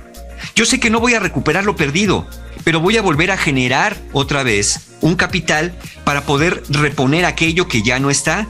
Yo 0.54 0.64
sé 0.64 0.80
que 0.80 0.90
no 0.90 1.00
voy 1.00 1.14
a 1.14 1.20
recuperar 1.20 1.64
lo 1.64 1.76
perdido, 1.76 2.26
pero 2.64 2.80
voy 2.80 2.96
a 2.96 3.02
volver 3.02 3.30
a 3.30 3.36
generar 3.36 3.96
otra 4.12 4.42
vez 4.42 4.88
un 5.00 5.16
capital 5.16 5.74
para 6.04 6.22
poder 6.22 6.62
reponer 6.68 7.24
aquello 7.24 7.68
que 7.68 7.82
ya 7.82 7.98
no 7.98 8.10
está. 8.10 8.46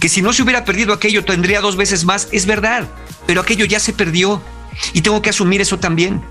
Que 0.00 0.08
si 0.08 0.22
no 0.22 0.32
se 0.32 0.42
hubiera 0.42 0.64
perdido 0.64 0.92
aquello 0.92 1.24
tendría 1.24 1.60
dos 1.60 1.76
veces 1.76 2.04
más, 2.04 2.28
es 2.32 2.46
verdad, 2.46 2.88
pero 3.26 3.40
aquello 3.40 3.64
ya 3.64 3.80
se 3.80 3.92
perdió 3.92 4.42
y 4.92 5.02
tengo 5.02 5.22
que 5.22 5.30
asumir 5.30 5.60
eso 5.60 5.78
también. 5.78 6.22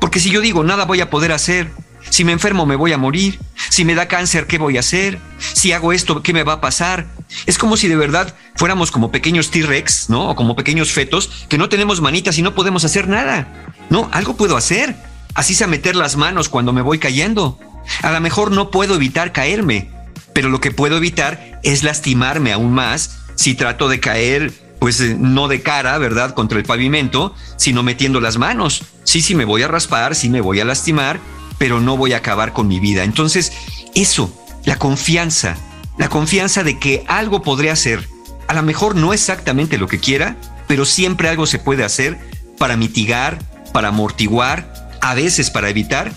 Porque 0.00 0.20
si 0.20 0.30
yo 0.30 0.40
digo 0.40 0.64
nada 0.64 0.84
voy 0.84 1.00
a 1.00 1.10
poder 1.10 1.32
hacer, 1.32 1.70
si 2.10 2.24
me 2.24 2.32
enfermo 2.32 2.66
me 2.66 2.76
voy 2.76 2.92
a 2.92 2.98
morir, 2.98 3.38
si 3.70 3.84
me 3.84 3.94
da 3.94 4.08
cáncer, 4.08 4.46
¿qué 4.46 4.58
voy 4.58 4.76
a 4.76 4.80
hacer? 4.80 5.18
Si 5.38 5.72
hago 5.72 5.92
esto, 5.92 6.22
¿qué 6.22 6.32
me 6.32 6.42
va 6.42 6.54
a 6.54 6.60
pasar? 6.60 7.06
Es 7.46 7.58
como 7.58 7.76
si 7.76 7.88
de 7.88 7.96
verdad 7.96 8.34
fuéramos 8.54 8.90
como 8.90 9.10
pequeños 9.10 9.50
T-Rex, 9.50 10.10
¿no? 10.10 10.30
O 10.30 10.36
como 10.36 10.56
pequeños 10.56 10.92
fetos 10.92 11.46
que 11.48 11.58
no 11.58 11.68
tenemos 11.68 12.00
manitas 12.00 12.38
y 12.38 12.42
no 12.42 12.54
podemos 12.54 12.84
hacer 12.84 13.08
nada. 13.08 13.66
No, 13.90 14.08
algo 14.12 14.36
puedo 14.36 14.56
hacer. 14.56 14.96
Así 15.34 15.54
sea 15.54 15.66
meter 15.66 15.96
las 15.96 16.16
manos 16.16 16.48
cuando 16.48 16.72
me 16.72 16.82
voy 16.82 16.98
cayendo. 16.98 17.58
A 18.02 18.12
lo 18.12 18.20
mejor 18.20 18.50
no 18.50 18.70
puedo 18.70 18.94
evitar 18.94 19.32
caerme, 19.32 19.90
pero 20.34 20.48
lo 20.48 20.60
que 20.60 20.70
puedo 20.70 20.96
evitar 20.96 21.60
es 21.62 21.82
lastimarme 21.82 22.52
aún 22.52 22.72
más 22.72 23.18
si 23.34 23.54
trato 23.54 23.88
de 23.88 24.00
caer, 24.00 24.52
pues 24.78 25.00
eh, 25.00 25.16
no 25.18 25.48
de 25.48 25.62
cara, 25.62 25.96
¿verdad?, 25.98 26.34
contra 26.34 26.58
el 26.58 26.64
pavimento, 26.64 27.34
sino 27.56 27.82
metiendo 27.82 28.20
las 28.20 28.36
manos. 28.36 28.82
Sí, 29.04 29.22
sí 29.22 29.34
me 29.34 29.44
voy 29.44 29.62
a 29.62 29.68
raspar, 29.68 30.14
sí 30.14 30.28
me 30.28 30.40
voy 30.40 30.60
a 30.60 30.64
lastimar, 30.64 31.18
pero 31.62 31.80
no 31.80 31.96
voy 31.96 32.12
a 32.12 32.16
acabar 32.16 32.52
con 32.52 32.66
mi 32.66 32.80
vida. 32.80 33.04
Entonces, 33.04 33.52
eso, 33.94 34.36
la 34.64 34.80
confianza, 34.80 35.56
la 35.96 36.08
confianza 36.08 36.64
de 36.64 36.80
que 36.80 37.04
algo 37.06 37.42
podría 37.42 37.72
hacer, 37.72 38.08
a 38.48 38.54
lo 38.54 38.64
mejor 38.64 38.96
no 38.96 39.12
exactamente 39.12 39.78
lo 39.78 39.86
que 39.86 40.00
quiera, 40.00 40.36
pero 40.66 40.84
siempre 40.84 41.28
algo 41.28 41.46
se 41.46 41.60
puede 41.60 41.84
hacer 41.84 42.18
para 42.58 42.76
mitigar, 42.76 43.38
para 43.72 43.90
amortiguar, 43.90 44.90
a 45.00 45.14
veces 45.14 45.50
para 45.50 45.68
evitar, 45.68 46.12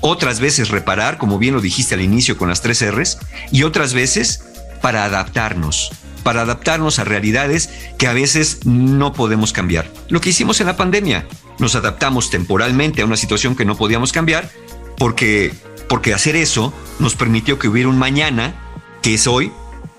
otras 0.00 0.38
veces 0.38 0.68
reparar, 0.68 1.18
como 1.18 1.40
bien 1.40 1.54
lo 1.54 1.60
dijiste 1.60 1.96
al 1.96 2.00
inicio 2.00 2.38
con 2.38 2.48
las 2.48 2.62
tres 2.62 2.80
R's, 2.88 3.18
y 3.50 3.64
otras 3.64 3.94
veces 3.94 4.44
para 4.80 5.04
adaptarnos, 5.04 5.90
para 6.22 6.42
adaptarnos 6.42 7.00
a 7.00 7.04
realidades 7.04 7.68
que 7.98 8.06
a 8.06 8.12
veces 8.12 8.64
no 8.64 9.12
podemos 9.12 9.52
cambiar. 9.52 9.90
Lo 10.08 10.20
que 10.20 10.30
hicimos 10.30 10.60
en 10.60 10.68
la 10.68 10.76
pandemia, 10.76 11.26
nos 11.58 11.74
adaptamos 11.74 12.30
temporalmente 12.30 13.02
a 13.02 13.06
una 13.06 13.16
situación 13.16 13.56
que 13.56 13.64
no 13.64 13.76
podíamos 13.76 14.12
cambiar, 14.12 14.52
porque, 14.98 15.52
porque 15.88 16.14
hacer 16.14 16.36
eso 16.36 16.72
nos 16.98 17.16
permitió 17.16 17.58
que 17.58 17.68
hubiera 17.68 17.88
un 17.88 17.98
mañana 17.98 18.54
que 19.02 19.14
es 19.14 19.26
hoy 19.26 19.52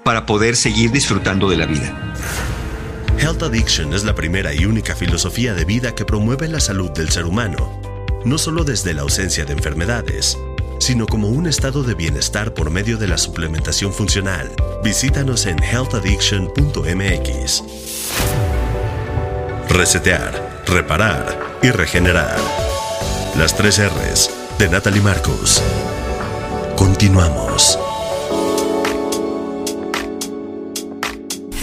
para 0.03 0.25
poder 0.25 0.55
seguir 0.55 0.91
disfrutando 0.91 1.49
de 1.49 1.57
la 1.57 1.65
vida. 1.65 2.13
Health 3.17 3.43
Addiction 3.43 3.93
es 3.93 4.03
la 4.03 4.13
primera 4.13 4.53
y 4.53 4.65
única 4.65 4.95
filosofía 4.95 5.53
de 5.53 5.65
vida 5.65 5.95
que 5.95 6.05
promueve 6.05 6.47
la 6.47 6.59
salud 6.59 6.91
del 6.91 7.09
ser 7.09 7.25
humano, 7.25 7.81
no 8.25 8.37
solo 8.37 8.63
desde 8.63 8.93
la 8.93 9.03
ausencia 9.03 9.45
de 9.45 9.53
enfermedades, 9.53 10.37
sino 10.79 11.07
como 11.07 11.29
un 11.29 11.47
estado 11.47 11.83
de 11.83 11.95
bienestar 11.95 12.53
por 12.53 12.69
medio 12.69 12.97
de 12.97 13.07
la 13.07 13.17
suplementación 13.17 13.93
funcional. 13.93 14.51
Visítanos 14.83 15.45
en 15.45 15.63
healthaddiction.mx. 15.63 17.63
Resetear, 19.69 20.63
reparar 20.67 21.57
y 21.63 21.71
regenerar. 21.71 22.37
Las 23.37 23.55
tres 23.55 23.79
R's 23.79 24.34
de 24.57 24.69
Natalie 24.69 25.01
Marcos. 25.01 25.61
Continuamos. 26.75 27.84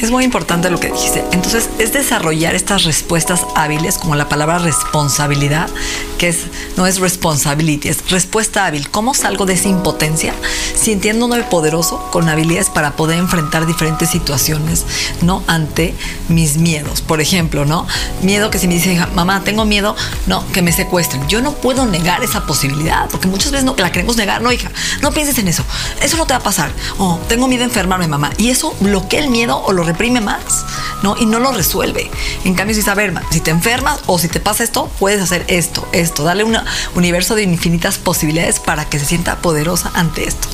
Es 0.02 0.10
muy 0.10 0.24
importante 0.24 0.68
lo 0.68 0.80
que 0.80 0.88
dijiste. 0.88 1.24
Entonces, 1.30 1.70
es 1.78 1.92
desarrollar 1.92 2.56
estas 2.56 2.82
respuestas 2.82 3.46
hábiles, 3.54 3.98
como 3.98 4.16
la 4.16 4.28
palabra 4.28 4.58
responsabilidad, 4.58 5.70
que 6.18 6.28
es, 6.28 6.38
no 6.76 6.88
es 6.88 6.98
responsibility, 6.98 7.88
es 7.88 8.10
respuesta 8.10 8.66
hábil. 8.66 8.90
¿Cómo 8.90 9.14
salgo 9.14 9.46
de 9.46 9.54
esa 9.54 9.68
impotencia 9.68 10.34
sintiéndome 10.74 11.40
poderoso 11.44 12.04
con 12.10 12.28
habilidades 12.28 12.68
para 12.68 12.96
poder 12.96 13.18
enfrentar 13.18 13.64
diferentes 13.64 14.10
situaciones, 14.10 14.84
¿no? 15.20 15.44
Ante 15.46 15.94
mis 16.28 16.56
miedos. 16.56 17.00
Por 17.00 17.20
ejemplo, 17.20 17.64
¿no? 17.64 17.86
Miedo 18.22 18.50
que 18.50 18.58
si 18.58 18.66
me 18.66 18.74
dicen, 18.74 19.06
mamá, 19.14 19.42
tengo 19.44 19.64
miedo, 19.64 19.94
no, 20.26 20.44
que 20.48 20.62
me 20.62 20.72
secuestren. 20.72 21.28
Yo 21.28 21.42
no 21.42 21.52
puedo 21.52 21.86
negar 21.86 22.24
esa 22.24 22.44
posibilidad, 22.44 23.08
porque 23.08 23.28
muchas 23.28 23.52
veces 23.52 23.64
no, 23.64 23.76
la 23.78 23.92
queremos 23.92 24.16
negar. 24.16 24.42
No, 24.42 24.50
hija, 24.50 24.72
no 25.00 25.12
pienses 25.12 25.38
en 25.38 25.46
eso. 25.46 25.64
Eso 26.02 26.16
no 26.16 26.26
te 26.26 26.32
va 26.32 26.40
a 26.40 26.42
pasar. 26.42 26.72
O 26.98 27.20
tengo 27.28 27.46
miedo 27.46 27.62
a 27.62 27.66
enfermarme, 27.66 28.08
mamá. 28.08 28.32
Y 28.36 28.50
eso 28.50 28.74
bloquea 28.80 29.20
el 29.20 29.30
miedo 29.30 29.62
o 29.64 29.72
lo 29.72 29.91
reprime 29.92 30.20
más, 30.20 30.64
¿no? 31.02 31.16
Y 31.18 31.26
no 31.26 31.38
lo 31.38 31.52
resuelve. 31.52 32.10
En 32.44 32.54
cambio, 32.54 32.74
si 32.74 32.82
saber, 32.82 33.14
si 33.30 33.40
te 33.40 33.50
enfermas 33.50 34.00
o 34.06 34.18
si 34.18 34.28
te 34.28 34.40
pasa 34.40 34.64
esto, 34.64 34.90
puedes 34.98 35.20
hacer 35.20 35.44
esto, 35.48 35.86
esto. 35.92 36.24
Dale 36.24 36.44
un 36.44 36.56
universo 36.94 37.34
de 37.34 37.42
infinitas 37.42 37.98
posibilidades 37.98 38.60
para 38.60 38.84
que 38.86 38.98
se 38.98 39.04
sienta 39.04 39.36
poderosa 39.36 39.90
ante 39.94 40.24
esto. 40.26 40.48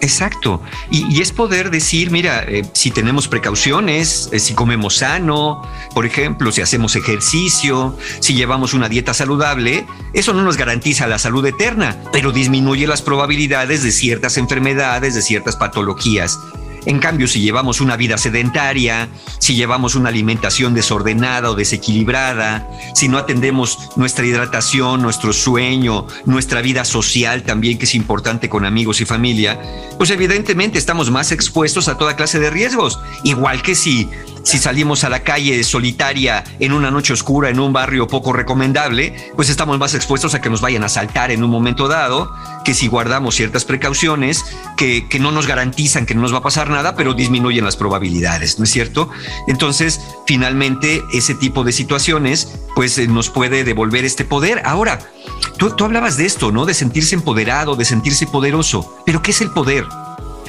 Exacto. 0.00 0.62
Y, 0.90 1.20
es 1.20 1.32
poder 1.32 1.70
decir, 1.70 2.10
mira, 2.10 2.42
eh, 2.42 2.62
si 2.72 2.90
tenemos 2.90 3.28
precauciones, 3.28 4.30
eh, 4.32 4.38
si 4.38 4.54
comemos 4.54 4.96
sano, 4.96 5.62
por 5.94 6.06
ejemplo, 6.06 6.52
si 6.52 6.62
hacemos 6.62 6.96
ejercicio, 6.96 7.96
si 8.20 8.34
llevamos 8.34 8.72
una 8.72 8.88
dieta 8.88 9.12
saludable, 9.12 9.86
eso 10.14 10.32
no 10.32 10.42
nos 10.42 10.56
garantiza 10.56 11.06
la 11.06 11.18
salud 11.18 11.44
eterna, 11.44 11.96
pero 12.12 12.32
disminuye 12.32 12.86
las 12.86 13.02
probabilidades 13.02 13.82
de 13.82 13.92
ciertas 13.92 14.38
enfermedades, 14.38 15.14
de 15.14 15.22
ciertas 15.22 15.56
patologías. 15.56 16.38
En 16.86 16.98
cambio, 16.98 17.28
si 17.28 17.40
llevamos 17.40 17.80
una 17.80 17.96
vida 17.96 18.16
sedentaria, 18.16 19.08
si 19.38 19.54
llevamos 19.54 19.94
una 19.94 20.08
alimentación 20.08 20.74
desordenada 20.74 21.50
o 21.50 21.54
desequilibrada, 21.54 22.68
si 22.94 23.08
no 23.08 23.18
atendemos 23.18 23.78
nuestra 23.96 24.26
hidratación, 24.26 25.02
nuestro 25.02 25.32
sueño, 25.32 26.06
nuestra 26.24 26.62
vida 26.62 26.84
social 26.84 27.42
también, 27.42 27.78
que 27.78 27.84
es 27.84 27.94
importante 27.94 28.48
con 28.48 28.64
amigos 28.64 29.00
y 29.00 29.04
familia, 29.04 29.60
pues 29.98 30.10
evidentemente 30.10 30.78
estamos 30.78 31.10
más 31.10 31.32
expuestos 31.32 31.88
a 31.88 31.98
toda 31.98 32.16
clase 32.16 32.40
de 32.40 32.50
riesgos. 32.50 32.98
Igual 33.24 33.62
que 33.62 33.74
si 33.74 34.08
si 34.42 34.58
salimos 34.58 35.04
a 35.04 35.08
la 35.08 35.22
calle 35.22 35.62
solitaria 35.64 36.44
en 36.58 36.72
una 36.72 36.90
noche 36.90 37.12
oscura 37.12 37.50
en 37.50 37.60
un 37.60 37.72
barrio 37.72 38.06
poco 38.06 38.32
recomendable, 38.32 39.32
pues 39.36 39.50
estamos 39.50 39.78
más 39.78 39.94
expuestos 39.94 40.34
a 40.34 40.40
que 40.40 40.50
nos 40.50 40.60
vayan 40.60 40.82
a 40.82 40.86
asaltar 40.86 41.30
en 41.30 41.44
un 41.44 41.50
momento 41.50 41.88
dado, 41.88 42.32
que 42.64 42.74
si 42.74 42.88
guardamos 42.88 43.34
ciertas 43.34 43.64
precauciones 43.64 44.44
que, 44.76 45.08
que 45.08 45.18
no 45.18 45.32
nos 45.32 45.46
garantizan 45.46 46.06
que 46.06 46.14
no 46.14 46.22
nos 46.22 46.32
va 46.32 46.38
a 46.38 46.42
pasar 46.42 46.70
nada, 46.70 46.94
pero 46.94 47.14
disminuyen 47.14 47.64
las 47.64 47.76
probabilidades, 47.76 48.58
¿no 48.58 48.64
es 48.64 48.70
cierto? 48.70 49.10
Entonces, 49.46 50.00
finalmente, 50.26 51.02
ese 51.12 51.34
tipo 51.34 51.64
de 51.64 51.72
situaciones, 51.72 52.48
pues 52.74 52.98
eh, 52.98 53.06
nos 53.06 53.30
puede 53.30 53.64
devolver 53.64 54.04
este 54.04 54.24
poder. 54.24 54.62
Ahora, 54.64 54.98
tú, 55.58 55.70
tú 55.70 55.84
hablabas 55.84 56.16
de 56.16 56.26
esto, 56.26 56.52
¿no? 56.52 56.66
De 56.66 56.74
sentirse 56.74 57.14
empoderado, 57.14 57.76
de 57.76 57.84
sentirse 57.84 58.26
poderoso, 58.26 58.96
pero 59.06 59.22
¿qué 59.22 59.30
es 59.30 59.40
el 59.40 59.50
poder? 59.50 59.86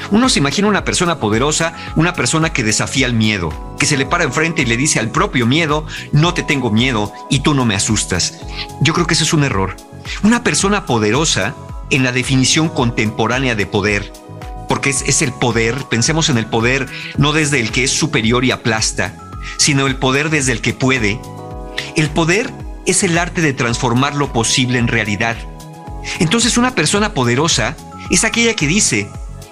Uno 0.09 0.29
se 0.29 0.39
imagina 0.39 0.67
una 0.67 0.83
persona 0.83 1.19
poderosa, 1.19 1.73
una 1.95 2.13
persona 2.13 2.51
que 2.51 2.63
desafía 2.63 3.05
el 3.05 3.13
miedo, 3.13 3.75
que 3.77 3.85
se 3.85 3.97
le 3.97 4.05
para 4.05 4.23
enfrente 4.23 4.63
y 4.63 4.65
le 4.65 4.77
dice 4.77 4.99
al 4.99 5.11
propio 5.11 5.45
miedo, 5.45 5.85
no 6.11 6.33
te 6.33 6.43
tengo 6.43 6.71
miedo 6.71 7.13
y 7.29 7.39
tú 7.39 7.53
no 7.53 7.65
me 7.65 7.75
asustas. 7.75 8.39
Yo 8.81 8.93
creo 8.93 9.07
que 9.07 9.13
eso 9.13 9.23
es 9.23 9.33
un 9.33 9.43
error. 9.43 9.75
Una 10.23 10.43
persona 10.43 10.85
poderosa, 10.85 11.55
en 11.89 12.03
la 12.03 12.11
definición 12.11 12.69
contemporánea 12.69 13.55
de 13.55 13.65
poder, 13.65 14.11
porque 14.67 14.89
es, 14.89 15.03
es 15.03 15.21
el 15.21 15.33
poder, 15.33 15.75
pensemos 15.89 16.29
en 16.29 16.37
el 16.37 16.45
poder 16.45 16.87
no 17.17 17.33
desde 17.33 17.59
el 17.59 17.71
que 17.71 17.83
es 17.83 17.91
superior 17.91 18.45
y 18.45 18.51
aplasta, 18.51 19.15
sino 19.57 19.87
el 19.87 19.97
poder 19.97 20.29
desde 20.29 20.53
el 20.53 20.61
que 20.61 20.73
puede. 20.73 21.19
El 21.95 22.09
poder 22.09 22.51
es 22.85 23.03
el 23.03 23.17
arte 23.17 23.41
de 23.41 23.53
transformar 23.53 24.15
lo 24.15 24.33
posible 24.33 24.79
en 24.79 24.87
realidad. 24.87 25.35
Entonces 26.19 26.57
una 26.57 26.75
persona 26.75 27.13
poderosa 27.13 27.75
es 28.09 28.23
aquella 28.23 28.55
que 28.55 28.67
dice, 28.67 29.09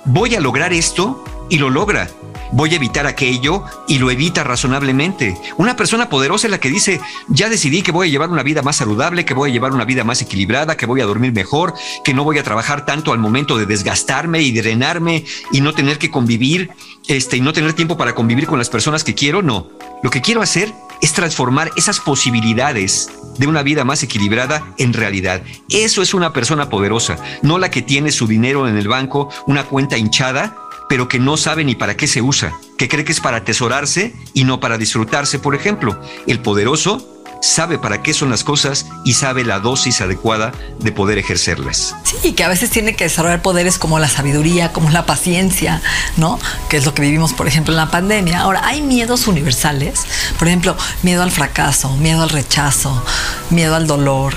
voy 0.10 0.34
a 0.34 0.40
lograr 0.40 0.74
esto 0.74 1.24
y 1.50 1.60
lo 1.60 1.70
logra. 1.70 2.10
Voy 2.52 2.74
a 2.74 2.78
evitar 2.78 3.06
aquello 3.06 3.64
y 3.88 4.00
lo 4.00 4.10
evita 4.10 4.44
razonablemente. 4.44 5.38
Una 5.58 5.76
persona 5.76 6.10
poderosa 6.10 6.48
es 6.48 6.52
la 6.52 6.60
que 6.60 6.72
dice, 6.72 7.00
ya 7.28 7.48
decidí 7.48 7.84
que 7.84 7.92
voy 7.92 8.08
a 8.08 8.12
llevar 8.12 8.32
una 8.32 8.42
vida 8.42 8.64
más 8.64 8.78
saludable, 8.78 9.24
que 9.24 9.36
voy 9.36 9.52
a 9.52 9.54
llevar 9.54 9.72
una 9.72 9.86
vida 9.86 10.04
más 10.04 10.24
equilibrada, 10.24 10.76
que 10.76 10.88
voy 10.88 11.02
a 11.02 11.06
dormir 11.06 11.32
mejor, 11.32 11.76
que 12.04 12.16
no 12.16 12.24
voy 12.24 12.40
a 12.40 12.44
trabajar 12.44 12.88
tanto 12.88 13.14
al 13.14 13.20
momento 13.20 13.56
de 13.60 13.68
desgastarme 13.68 14.42
y 14.42 14.52
drenarme 14.52 15.26
y 15.52 15.62
no 15.62 15.74
tener 15.74 16.00
que 16.00 16.10
convivir, 16.10 16.72
este, 17.08 17.38
y 17.38 17.42
no 17.42 17.54
tener 17.54 17.74
tiempo 17.74 17.96
para 17.96 18.16
convivir 18.16 18.48
con 18.48 18.58
las 18.58 18.70
personas 18.70 19.04
que 19.04 19.14
quiero. 19.14 19.44
No, 19.44 19.70
lo 20.02 20.10
que 20.10 20.22
quiero 20.22 20.42
hacer 20.42 20.74
es 21.02 21.14
transformar 21.14 21.72
esas 21.76 22.00
posibilidades 22.00 23.10
de 23.38 23.48
una 23.48 23.64
vida 23.64 23.86
más 23.86 24.04
equilibrada 24.04 24.74
en 24.78 24.94
realidad. 24.94 25.42
Eso 25.70 26.02
es 26.02 26.14
una 26.14 26.34
persona 26.34 26.70
poderosa, 26.70 27.18
no 27.42 27.58
la 27.58 27.72
que 27.72 27.82
tiene 27.82 28.12
su 28.12 28.28
dinero 28.28 28.68
en 28.68 28.78
el 28.78 28.88
banco, 28.88 29.30
una 29.48 29.64
cuenta 29.64 29.98
hinchada, 29.98 30.56
pero 30.90 31.08
que 31.08 31.20
no 31.20 31.38
sabe 31.38 31.64
ni 31.64 31.76
para 31.76 31.96
qué 31.96 32.08
se 32.08 32.22
usa, 32.22 32.54
que 32.78 32.90
cree 32.90 33.06
que 33.06 33.12
es 33.12 33.22
para 33.22 33.38
atesorarse 33.38 34.14
y 34.34 34.44
no 34.44 34.60
para 34.60 34.78
disfrutarse, 34.78 35.40
por 35.40 35.56
ejemplo. 35.56 36.02
El 36.28 36.40
poderoso 36.40 37.19
sabe 37.42 37.78
para 37.78 38.02
qué 38.02 38.14
son 38.14 38.30
las 38.30 38.44
cosas 38.44 38.88
y 39.04 39.14
sabe 39.14 39.44
la 39.44 39.60
dosis 39.60 40.02
adecuada 40.02 40.52
de 40.80 40.92
poder 40.92 41.18
ejercerlas. 41.18 41.96
Sí, 42.04 42.34
que 42.34 42.44
a 42.44 42.48
veces 42.48 42.70
tiene 42.70 42.96
que 42.96 43.06
desarrollar 43.06 43.42
poderes 43.42 43.78
como 43.78 44.00
la 44.00 44.10
sabiduría, 44.10 44.74
como 44.74 44.90
la 44.90 45.06
paciencia, 45.06 45.82
¿no? 46.18 46.40
Que 46.70 46.78
es 46.78 46.86
lo 46.86 46.94
que 46.94 47.02
vivimos, 47.02 47.34
por 47.34 47.48
ejemplo, 47.48 47.74
en 47.74 47.78
la 47.78 47.92
pandemia. 47.92 48.42
Ahora, 48.42 48.66
hay 48.66 48.82
miedos 48.82 49.28
universales, 49.28 50.06
por 50.38 50.48
ejemplo, 50.48 50.76
miedo 51.04 51.24
al 51.24 51.32
fracaso, 51.32 51.96
miedo 51.98 52.24
al 52.24 52.30
rechazo, 52.30 53.04
miedo 53.50 53.76
al 53.76 53.88
dolor. 53.88 54.36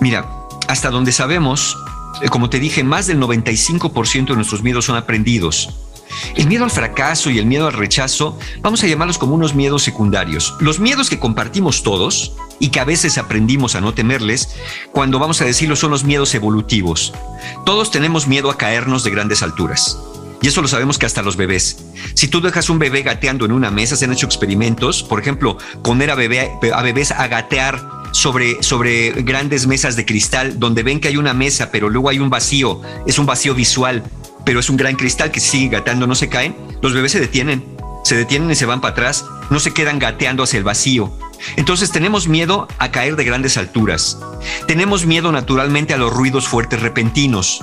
Mira, 0.00 0.26
hasta 0.68 0.90
donde 0.90 1.12
sabemos, 1.12 1.76
eh, 2.22 2.28
como 2.28 2.50
te 2.50 2.58
dije, 2.58 2.84
más 2.84 3.06
del 3.06 3.18
95% 3.20 4.26
de 4.26 4.36
nuestros 4.36 4.62
miedos 4.62 4.84
son 4.84 4.96
aprendidos 4.96 5.70
el 6.34 6.46
miedo 6.46 6.64
al 6.64 6.70
fracaso 6.70 7.30
y 7.30 7.38
el 7.38 7.46
miedo 7.46 7.66
al 7.66 7.72
rechazo, 7.72 8.38
vamos 8.60 8.82
a 8.82 8.86
llamarlos 8.86 9.18
como 9.18 9.34
unos 9.34 9.54
miedos 9.54 9.82
secundarios. 9.82 10.54
Los 10.60 10.80
miedos 10.80 11.10
que 11.10 11.18
compartimos 11.18 11.82
todos 11.82 12.32
y 12.58 12.68
que 12.68 12.80
a 12.80 12.84
veces 12.84 13.18
aprendimos 13.18 13.74
a 13.74 13.80
no 13.80 13.94
temerles, 13.94 14.48
cuando 14.92 15.18
vamos 15.18 15.40
a 15.40 15.44
decirlo 15.44 15.76
son 15.76 15.90
los 15.90 16.04
miedos 16.04 16.34
evolutivos. 16.34 17.12
Todos 17.64 17.90
tenemos 17.90 18.26
miedo 18.26 18.50
a 18.50 18.56
caernos 18.56 19.04
de 19.04 19.10
grandes 19.10 19.42
alturas. 19.42 19.98
Y 20.42 20.48
eso 20.48 20.62
lo 20.62 20.68
sabemos 20.68 20.98
que 20.98 21.06
hasta 21.06 21.22
los 21.22 21.36
bebés. 21.36 21.78
Si 22.14 22.28
tú 22.28 22.40
dejas 22.40 22.68
un 22.68 22.78
bebé 22.78 23.02
gateando 23.02 23.44
en 23.46 23.52
una 23.52 23.70
mesa, 23.70 23.96
se 23.96 24.04
han 24.04 24.12
hecho 24.12 24.26
experimentos, 24.26 25.02
por 25.02 25.20
ejemplo, 25.20 25.56
poner 25.82 26.10
a, 26.10 26.14
a 26.14 26.82
bebés 26.82 27.10
a 27.10 27.26
gatear 27.26 27.96
sobre, 28.12 28.62
sobre 28.62 29.10
grandes 29.22 29.66
mesas 29.66 29.96
de 29.96 30.04
cristal, 30.04 30.58
donde 30.58 30.82
ven 30.82 31.00
que 31.00 31.08
hay 31.08 31.16
una 31.16 31.34
mesa, 31.34 31.70
pero 31.70 31.88
luego 31.88 32.10
hay 32.10 32.18
un 32.18 32.30
vacío, 32.30 32.80
es 33.06 33.18
un 33.18 33.26
vacío 33.26 33.54
visual 33.54 34.04
pero 34.46 34.60
es 34.60 34.70
un 34.70 34.78
gran 34.78 34.94
cristal 34.94 35.32
que 35.32 35.40
sigue 35.40 35.68
gateando, 35.68 36.06
no 36.06 36.14
se 36.14 36.30
caen, 36.30 36.56
los 36.80 36.94
bebés 36.94 37.12
se 37.12 37.20
detienen, 37.20 37.62
se 38.04 38.16
detienen 38.16 38.50
y 38.50 38.54
se 38.54 38.64
van 38.64 38.80
para 38.80 38.92
atrás, 38.92 39.26
no 39.50 39.58
se 39.58 39.74
quedan 39.74 39.98
gateando 39.98 40.44
hacia 40.44 40.56
el 40.56 40.64
vacío. 40.64 41.12
Entonces 41.56 41.90
tenemos 41.90 42.28
miedo 42.28 42.68
a 42.78 42.90
caer 42.92 43.16
de 43.16 43.24
grandes 43.24 43.56
alturas. 43.56 44.18
Tenemos 44.68 45.04
miedo 45.04 45.32
naturalmente 45.32 45.94
a 45.94 45.98
los 45.98 46.12
ruidos 46.12 46.46
fuertes 46.46 46.80
repentinos. 46.80 47.62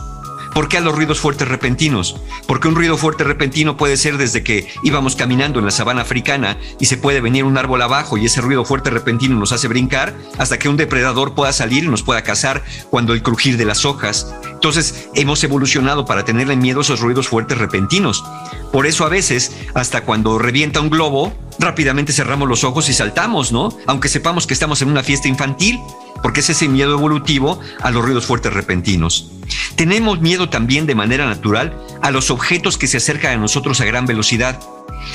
¿Por 0.53 0.69
qué 0.69 0.77
a 0.77 0.81
los 0.81 0.95
ruidos 0.95 1.19
fuertes 1.19 1.47
repentinos? 1.47 2.15
Porque 2.45 2.67
un 2.67 2.75
ruido 2.75 2.95
fuerte 2.95 3.23
repentino 3.23 3.75
puede 3.75 3.97
ser 3.97 4.17
desde 4.17 4.43
que 4.43 4.67
íbamos 4.83 5.15
caminando 5.15 5.57
en 5.57 5.65
la 5.65 5.71
sabana 5.71 6.01
africana 6.01 6.57
y 6.79 6.85
se 6.85 6.97
puede 6.97 7.21
venir 7.21 7.43
un 7.43 7.57
árbol 7.57 7.81
abajo 7.81 8.17
y 8.17 8.25
ese 8.25 8.39
ruido 8.39 8.63
fuerte 8.63 8.91
repentino 8.91 9.35
nos 9.35 9.51
hace 9.51 9.67
brincar 9.67 10.13
hasta 10.37 10.59
que 10.59 10.69
un 10.69 10.77
depredador 10.77 11.33
pueda 11.33 11.51
salir 11.53 11.85
y 11.85 11.87
nos 11.87 12.03
pueda 12.03 12.21
cazar 12.21 12.63
cuando 12.91 13.13
el 13.13 13.23
crujir 13.23 13.57
de 13.57 13.65
las 13.65 13.83
hojas. 13.83 14.31
Entonces 14.45 15.09
hemos 15.15 15.43
evolucionado 15.43 16.05
para 16.05 16.23
tenerle 16.23 16.55
miedo 16.55 16.79
a 16.79 16.83
esos 16.83 16.99
ruidos 16.99 17.27
fuertes 17.27 17.57
repentinos. 17.57 18.23
Por 18.71 18.85
eso 18.85 19.05
a 19.05 19.09
veces, 19.09 19.55
hasta 19.73 20.01
cuando 20.01 20.37
revienta 20.37 20.81
un 20.81 20.91
globo, 20.91 21.33
rápidamente 21.57 22.13
cerramos 22.13 22.47
los 22.47 22.63
ojos 22.63 22.89
y 22.89 22.93
saltamos, 22.93 23.51
¿no? 23.51 23.75
Aunque 23.87 24.07
sepamos 24.07 24.45
que 24.45 24.53
estamos 24.53 24.81
en 24.83 24.89
una 24.89 25.03
fiesta 25.03 25.27
infantil, 25.27 25.79
porque 26.23 26.39
es 26.39 26.49
ese 26.49 26.67
miedo 26.67 26.93
evolutivo 26.93 27.59
a 27.81 27.91
los 27.91 28.03
ruidos 28.03 28.25
fuertes 28.25 28.53
repentinos. 28.53 29.29
Tenemos 29.75 30.21
miedo 30.21 30.49
también 30.49 30.87
de 30.87 30.95
manera 30.95 31.27
natural 31.27 31.77
a 32.01 32.09
los 32.09 32.31
objetos 32.31 32.79
que 32.79 32.87
se 32.87 32.97
acercan 32.97 33.33
a 33.33 33.37
nosotros 33.37 33.79
a 33.81 33.85
gran 33.85 34.07
velocidad. 34.07 34.59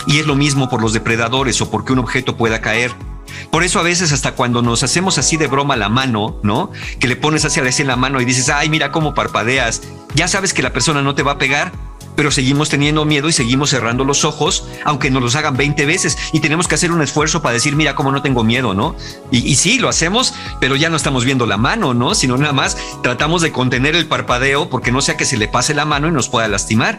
Y 0.07 0.19
es 0.19 0.27
lo 0.27 0.37
mismo 0.37 0.69
por 0.69 0.83
los 0.83 0.93
depredadores 0.93 1.61
o 1.61 1.71
porque 1.71 1.95
un 1.95 1.99
objeto 1.99 2.37
pueda 2.37 2.61
caer. 2.61 2.93
Por 3.51 3.65
eso 3.65 3.81
a 3.81 3.83
veces 3.83 4.13
hasta 4.13 4.33
cuando 4.33 4.63
nos 4.63 4.83
hacemos 4.83 5.19
así 5.19 5.37
de 5.37 5.47
broma 5.47 5.77
la 5.77 5.89
mano, 5.89 6.39
¿no? 6.43 6.71
Que 7.01 7.09
le 7.09 7.17
pones 7.17 7.45
hacia 7.45 7.65
la 7.85 7.97
mano 7.97 8.21
y 8.21 8.25
dices, 8.25 8.49
ay, 8.49 8.69
mira 8.69 8.93
cómo 8.93 9.15
parpadeas, 9.15 9.83
ya 10.15 10.29
sabes 10.29 10.53
que 10.53 10.63
la 10.63 10.73
persona 10.73 11.03
no 11.03 11.15
te 11.15 11.23
va 11.23 11.33
a 11.33 11.39
pegar, 11.39 11.73
pero 12.19 12.33
seguimos 12.33 12.69
teniendo 12.69 13.05
miedo 13.05 13.29
y 13.29 13.33
seguimos 13.33 13.71
cerrando 13.71 14.03
los 14.05 14.25
ojos, 14.25 14.65
aunque 14.85 15.09
nos 15.09 15.23
los 15.23 15.37
hagan 15.37 15.57
20 15.57 15.87
veces. 15.87 16.19
Y 16.33 16.41
tenemos 16.41 16.67
que 16.67 16.75
hacer 16.75 16.91
un 16.91 17.01
esfuerzo 17.01 17.43
para 17.43 17.53
decir, 17.53 17.77
mira 17.77 17.95
cómo 17.95 18.11
no 18.11 18.23
tengo 18.23 18.43
miedo, 18.43 18.75
¿no? 18.75 18.97
Y, 19.31 19.49
y 19.49 19.55
sí, 19.55 19.79
lo 19.79 19.89
hacemos, 19.89 20.35
pero 20.59 20.75
ya 20.75 20.91
no 20.91 20.97
estamos 20.97 21.25
viendo 21.25 21.47
la 21.47 21.59
mano, 21.59 21.95
¿no? 21.95 22.17
Sino 22.17 22.37
nada 22.37 22.53
más 22.53 22.77
tratamos 23.05 23.41
de 23.41 23.53
contener 23.53 23.95
el 23.95 24.09
parpadeo 24.09 24.69
porque 24.69 24.91
no 24.91 25.01
sea 25.01 25.17
que 25.17 25.25
se 25.25 25.37
le 25.37 25.47
pase 25.47 25.75
la 25.75 25.85
mano 25.85 26.09
y 26.09 26.11
nos 26.11 26.29
pueda 26.29 26.49
lastimar. 26.49 26.99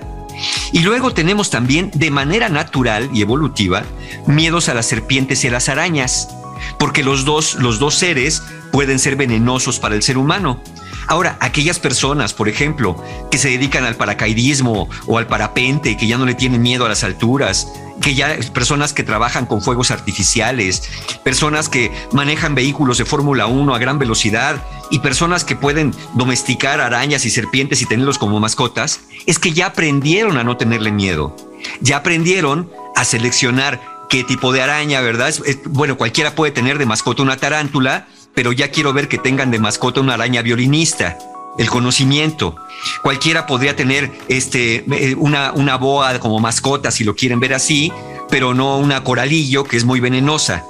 Y 0.72 0.84
luego 0.84 1.12
tenemos 1.12 1.50
también, 1.50 1.92
de 1.94 2.12
manera 2.12 2.48
natural 2.48 3.10
y 3.14 3.22
evolutiva, 3.22 3.84
miedos 4.26 4.70
a 4.70 4.74
las 4.74 4.86
serpientes 4.86 5.44
y 5.44 5.50
a 5.50 5.52
las 5.52 5.68
arañas, 5.68 6.30
porque 6.78 7.04
los 7.04 7.26
dos, 7.26 7.56
los 7.56 7.78
dos 7.78 7.96
seres 7.96 8.42
pueden 8.72 9.00
ser 9.00 9.18
venenosos 9.18 9.80
para 9.80 9.96
el 9.96 10.02
ser 10.02 10.18
humano. 10.18 10.62
Ahora, 11.10 11.38
aquellas 11.40 11.80
personas, 11.80 12.36
por 12.36 12.50
ejemplo, 12.50 12.96
que 13.32 13.40
se 13.40 13.50
dedican 13.50 13.84
al 13.84 13.96
paracaidismo 13.96 14.88
o 15.08 15.18
al 15.18 15.26
parapente, 15.26 15.98
que 15.98 16.06
ya 16.06 16.20
no 16.20 16.26
le 16.28 16.36
tienen 16.36 16.62
miedo 16.62 16.86
a 16.86 16.90
las 16.90 17.04
alturas, 17.04 17.68
que 18.00 18.14
ya 18.14 18.38
personas 18.54 18.94
que 18.94 19.02
trabajan 19.02 19.48
con 19.48 19.64
fuegos 19.64 19.90
artificiales, 19.90 20.84
personas 21.24 21.68
que 21.68 21.92
manejan 22.12 22.54
vehículos 22.54 23.00
de 23.00 23.06
Fórmula 23.06 23.48
1 23.48 23.74
a 23.74 23.80
gran 23.80 23.98
velocidad 23.98 24.64
y 24.92 25.00
personas 25.00 25.44
que 25.44 25.56
pueden 25.56 25.96
domesticar 26.14 26.80
arañas 26.80 27.26
y 27.26 27.32
serpientes 27.32 27.82
y 27.82 27.88
tenerlos 27.88 28.20
como 28.20 28.40
mascotas, 28.40 29.00
es 29.26 29.40
que 29.40 29.52
ya 29.52 29.66
aprendieron 29.66 30.38
a 30.38 30.44
no 30.44 30.58
tenerle 30.58 30.92
miedo. 30.92 31.36
Ya 31.82 31.98
aprendieron 31.98 32.70
a 32.96 33.04
seleccionar 33.04 33.82
qué 34.10 34.24
tipo 34.24 34.52
de 34.52 34.62
araña, 34.62 35.02
¿verdad? 35.02 35.34
bueno, 35.66 35.98
cualquiera 35.98 36.36
puede 36.36 36.52
tener 36.52 36.78
de 36.78 36.86
mascota 36.86 37.24
una 37.24 37.38
tarántula, 37.38 38.08
pero 38.40 38.54
ya 38.54 38.72
quiero 38.72 38.94
ver 38.94 39.10
que 39.10 39.18
tengan 39.18 39.52
de 39.52 39.60
mascota 39.60 40.00
una 40.00 40.14
araña 40.14 40.42
violinista. 40.42 41.18
El 41.58 41.70
conocimiento. 41.70 42.56
Cualquiera 43.04 43.46
podría 43.46 43.76
tener 43.76 44.10
este, 44.30 44.86
eh, 44.90 45.14
una, 45.18 45.52
una 45.52 45.76
boa 45.76 46.18
como 46.20 46.40
mascota, 46.40 46.90
si 46.90 47.04
lo 47.04 47.16
quieren 47.16 47.42
ver 47.42 47.54
así, 47.54 47.92
pero 48.30 48.54
no 48.54 48.78
una 48.78 49.04
coralillo, 49.04 49.66
que 49.66 49.76
es 49.76 49.84
muy 49.84 50.00
venenosa. 50.00 50.64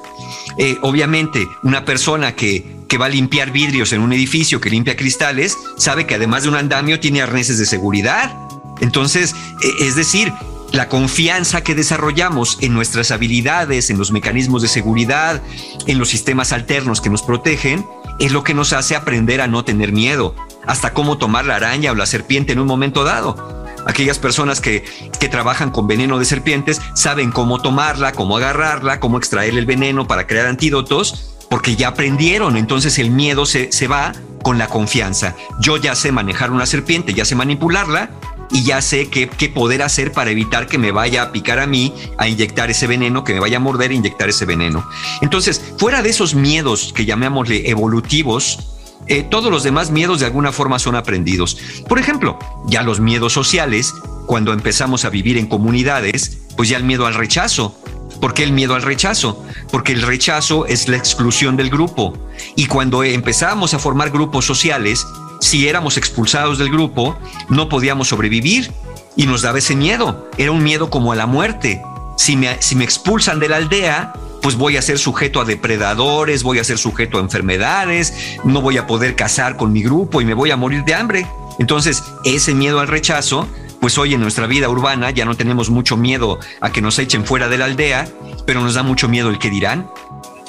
Eh, 0.58 0.80
obviamente, 0.82 1.48
una 1.62 1.86
persona 1.86 2.34
que, 2.34 2.66
que 2.88 2.98
va 2.98 3.06
a 3.06 3.10
limpiar 3.10 3.52
vidrios 3.52 3.94
en 3.94 4.02
un 4.02 4.14
edificio, 4.14 4.60
que 4.60 4.72
limpia 4.72 4.96
cristales, 4.96 5.56
sabe 5.78 6.08
que 6.08 6.16
además 6.16 6.42
de 6.42 6.50
un 6.50 6.56
andamio 6.56 7.00
tiene 7.00 7.22
arneses 7.22 7.60
de 7.60 7.68
seguridad. 7.68 8.36
Entonces, 8.82 9.36
e, 9.62 9.86
es 9.86 9.96
decir, 9.96 10.34
la 10.72 10.88
confianza 10.88 11.62
que 11.62 11.76
desarrollamos 11.76 12.58
en 12.62 12.74
nuestras 12.74 13.12
habilidades, 13.12 13.90
en 13.90 13.98
los 13.98 14.12
mecanismos 14.12 14.62
de 14.62 14.68
seguridad, 14.68 15.42
en 15.88 15.98
los 15.98 16.10
sistemas 16.10 16.52
alternos 16.54 17.02
que 17.02 17.10
nos 17.10 17.24
protegen, 17.24 17.86
es 18.20 18.32
lo 18.32 18.44
que 18.44 18.54
nos 18.54 18.74
hace 18.74 18.96
aprender 18.96 19.42
a 19.42 19.48
no 19.48 19.64
tener 19.64 19.92
miedo, 19.92 20.36
hasta 20.68 20.94
cómo 20.94 21.18
tomar 21.18 21.46
la 21.46 21.56
araña 21.56 21.92
o 21.92 21.96
la 21.96 22.06
serpiente 22.06 22.54
en 22.54 22.60
un 22.60 22.68
momento 22.68 23.04
dado. 23.04 23.66
Aquellas 23.88 24.20
personas 24.20 24.62
que, 24.62 24.84
trabajan 25.32 25.72
con 25.72 25.88
veneno 25.88 26.20
de 26.20 26.26
serpientes 26.26 26.82
saben 26.96 27.32
cómo 27.32 27.62
tomarla, 27.62 28.12
cómo 28.12 28.38
agarrarla, 28.38 29.00
cómo 29.00 29.18
extraer 29.18 29.58
el 29.58 29.66
veneno 29.66 30.08
para 30.08 30.28
crear 30.28 30.48
antídotos, 30.48 31.36
porque 31.50 31.76
ya 31.76 31.90
aprendieron, 31.90 32.58
entonces 32.58 33.00
el 33.00 33.10
miedo 33.10 33.46
se, 33.46 33.72
se 33.72 33.88
va 33.88 34.12
con 34.44 34.58
la 34.58 34.68
confianza. 34.68 35.36
Yo 35.60 35.78
ya 35.78 35.96
sé 35.96 36.12
manejar 36.12 36.52
una 36.52 36.66
serpiente, 36.66 37.14
ya 37.14 37.26
sé 37.26 37.36
manipularla, 37.36 38.12
y 38.52 38.64
ya 38.64 38.82
sé 38.82 39.10
qué, 39.10 39.28
poder 39.50 39.82
hacer 39.82 40.12
para 40.12 40.32
evitar 40.32 40.68
que 40.68 40.78
me 40.78 40.92
vaya 40.92 41.24
a 41.24 41.32
picar 41.32 41.60
a 41.60 41.68
mí, 41.68 41.94
a 42.18 42.28
inyectar 42.28 42.70
ese 42.70 42.88
veneno, 42.88 43.24
que 43.24 43.34
me 43.34 43.40
vaya 43.40 43.58
a 43.58 43.60
morder 43.60 43.92
e 43.92 43.96
inyectar 43.96 44.30
ese 44.30 44.46
veneno. 44.46 44.88
Entonces, 45.22 45.62
fuera 45.78 46.02
de 46.02 46.10
esos 46.10 46.36
miedos 46.36 46.94
que 46.94 47.06
llamémosle 47.06 47.70
evolutivos, 47.70 48.60
eh, 49.08 49.24
todos 49.24 49.52
los 49.52 49.64
demás 49.64 49.92
miedos 49.92 50.20
de 50.20 50.26
alguna 50.26 50.52
forma 50.52 50.80
son 50.80 50.96
aprendidos. 50.96 51.58
Por 51.88 52.00
ejemplo, 52.00 52.38
ya 52.68 52.84
los 52.84 53.00
miedos 53.00 53.34
sociales, 53.34 53.94
cuando 54.26 54.54
empezamos 54.54 55.06
a 55.06 55.10
vivir 55.10 55.38
en 55.38 55.48
comunidades, 55.48 56.40
pues 56.56 56.70
ya 56.70 56.78
el 56.78 56.84
miedo 56.84 57.06
al 57.06 57.14
rechazo. 57.14 57.76
¿Por 58.22 58.34
qué 58.34 58.44
el 58.44 58.52
miedo 58.52 58.76
al 58.76 58.82
rechazo? 58.82 59.44
Porque 59.72 59.94
el 59.94 60.02
rechazo 60.02 60.66
es 60.66 60.90
la 60.90 60.98
exclusión 60.98 61.56
del 61.56 61.70
grupo. 61.70 62.18
Y 62.56 62.66
cuando 62.66 63.04
empezamos 63.04 63.74
a 63.74 63.80
formar 63.80 64.10
grupos 64.10 64.46
sociales, 64.46 65.06
si 65.40 65.68
éramos 65.68 65.98
expulsados 65.98 66.58
del 66.58 66.70
grupo, 66.70 67.18
no 67.50 67.70
podíamos 67.70 68.10
sobrevivir 68.10 68.72
y 69.16 69.26
nos 69.26 69.42
daba 69.42 69.60
ese 69.60 69.76
miedo. 69.76 70.30
Era 70.38 70.52
un 70.52 70.64
miedo 70.64 70.90
como 70.90 71.12
a 71.12 71.16
la 71.16 71.26
muerte. 71.26 71.82
Si 72.18 72.36
me, 72.36 72.62
si 72.62 72.76
me 72.76 72.84
expulsan 72.84 73.40
de 73.40 73.50
la 73.50 73.58
aldea, 73.58 74.14
pues 74.42 74.56
voy 74.56 74.78
a 74.78 74.82
ser 74.82 75.00
sujeto 75.00 75.42
a 75.42 75.46
depredadores, 75.46 76.44
voy 76.44 76.60
a 76.60 76.64
ser 76.64 76.78
sujeto 76.78 77.18
a 77.18 77.22
enfermedades, 77.22 78.38
no 78.44 78.62
voy 78.62 78.78
a 78.78 78.88
poder 78.88 79.16
casar 79.16 79.58
con 79.58 79.72
mi 79.72 79.82
grupo 79.82 80.22
y 80.22 80.26
me 80.26 80.34
voy 80.34 80.52
a 80.52 80.58
morir 80.58 80.84
de 80.84 80.94
hambre. 80.94 81.28
Entonces, 81.60 82.04
ese 82.24 82.54
miedo 82.54 82.80
al 82.80 82.88
rechazo, 82.88 83.48
pues 83.82 83.98
hoy 83.98 84.14
en 84.14 84.22
nuestra 84.22 84.48
vida 84.48 84.70
urbana 84.70 85.12
ya 85.12 85.26
no 85.26 85.36
tenemos 85.36 85.70
mucho 85.70 85.98
miedo 85.98 86.40
a 86.62 86.72
que 86.72 86.82
nos 86.82 87.00
echen 87.00 87.26
fuera 87.26 87.48
de 87.48 87.58
la 87.58 87.66
aldea, 87.66 88.08
pero 88.46 88.62
nos 88.62 88.74
da 88.74 88.84
mucho 88.84 89.10
miedo 89.10 89.30
el 89.30 89.40
que 89.40 89.50
dirán, 89.50 89.90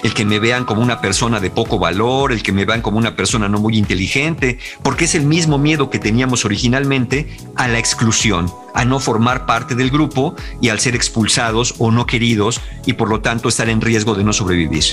el 0.03 0.15
que 0.15 0.25
me 0.25 0.39
vean 0.39 0.65
como 0.65 0.83
una 0.83 1.01
persona 1.01 1.41
de 1.41 1.51
poco 1.51 1.79
valor, 1.79 2.33
el 2.33 2.43
que 2.43 2.53
me 2.53 2.65
vean 2.65 2.83
como 2.83 2.99
una 2.99 3.17
persona 3.17 3.49
no 3.49 3.59
muy 3.59 3.77
inteligente, 3.77 4.59
porque 4.83 5.05
es 5.05 5.15
el 5.15 5.25
mismo 5.25 5.59
miedo 5.59 5.91
que 5.91 5.99
teníamos 5.99 6.45
originalmente 6.45 7.37
a 7.57 7.69
la 7.69 7.79
exclusión, 7.79 8.53
a 8.75 8.85
no 8.85 9.01
formar 9.01 9.47
parte 9.47 9.75
del 9.75 9.91
grupo 9.91 10.35
y 10.61 10.69
al 10.69 10.81
ser 10.81 10.95
expulsados 10.95 11.75
o 11.79 11.91
no 11.91 12.07
queridos 12.07 12.61
y 12.87 12.95
por 12.95 13.09
lo 13.09 13.21
tanto 13.21 13.49
estar 13.49 13.69
en 13.69 13.81
riesgo 13.81 14.15
de 14.15 14.25
no 14.25 14.33
sobrevivir. 14.33 14.85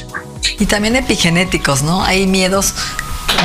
Y 0.59 0.65
también 0.65 0.95
epigenéticos, 0.95 1.83
¿no? 1.83 2.03
Hay 2.03 2.27
miedos 2.27 2.73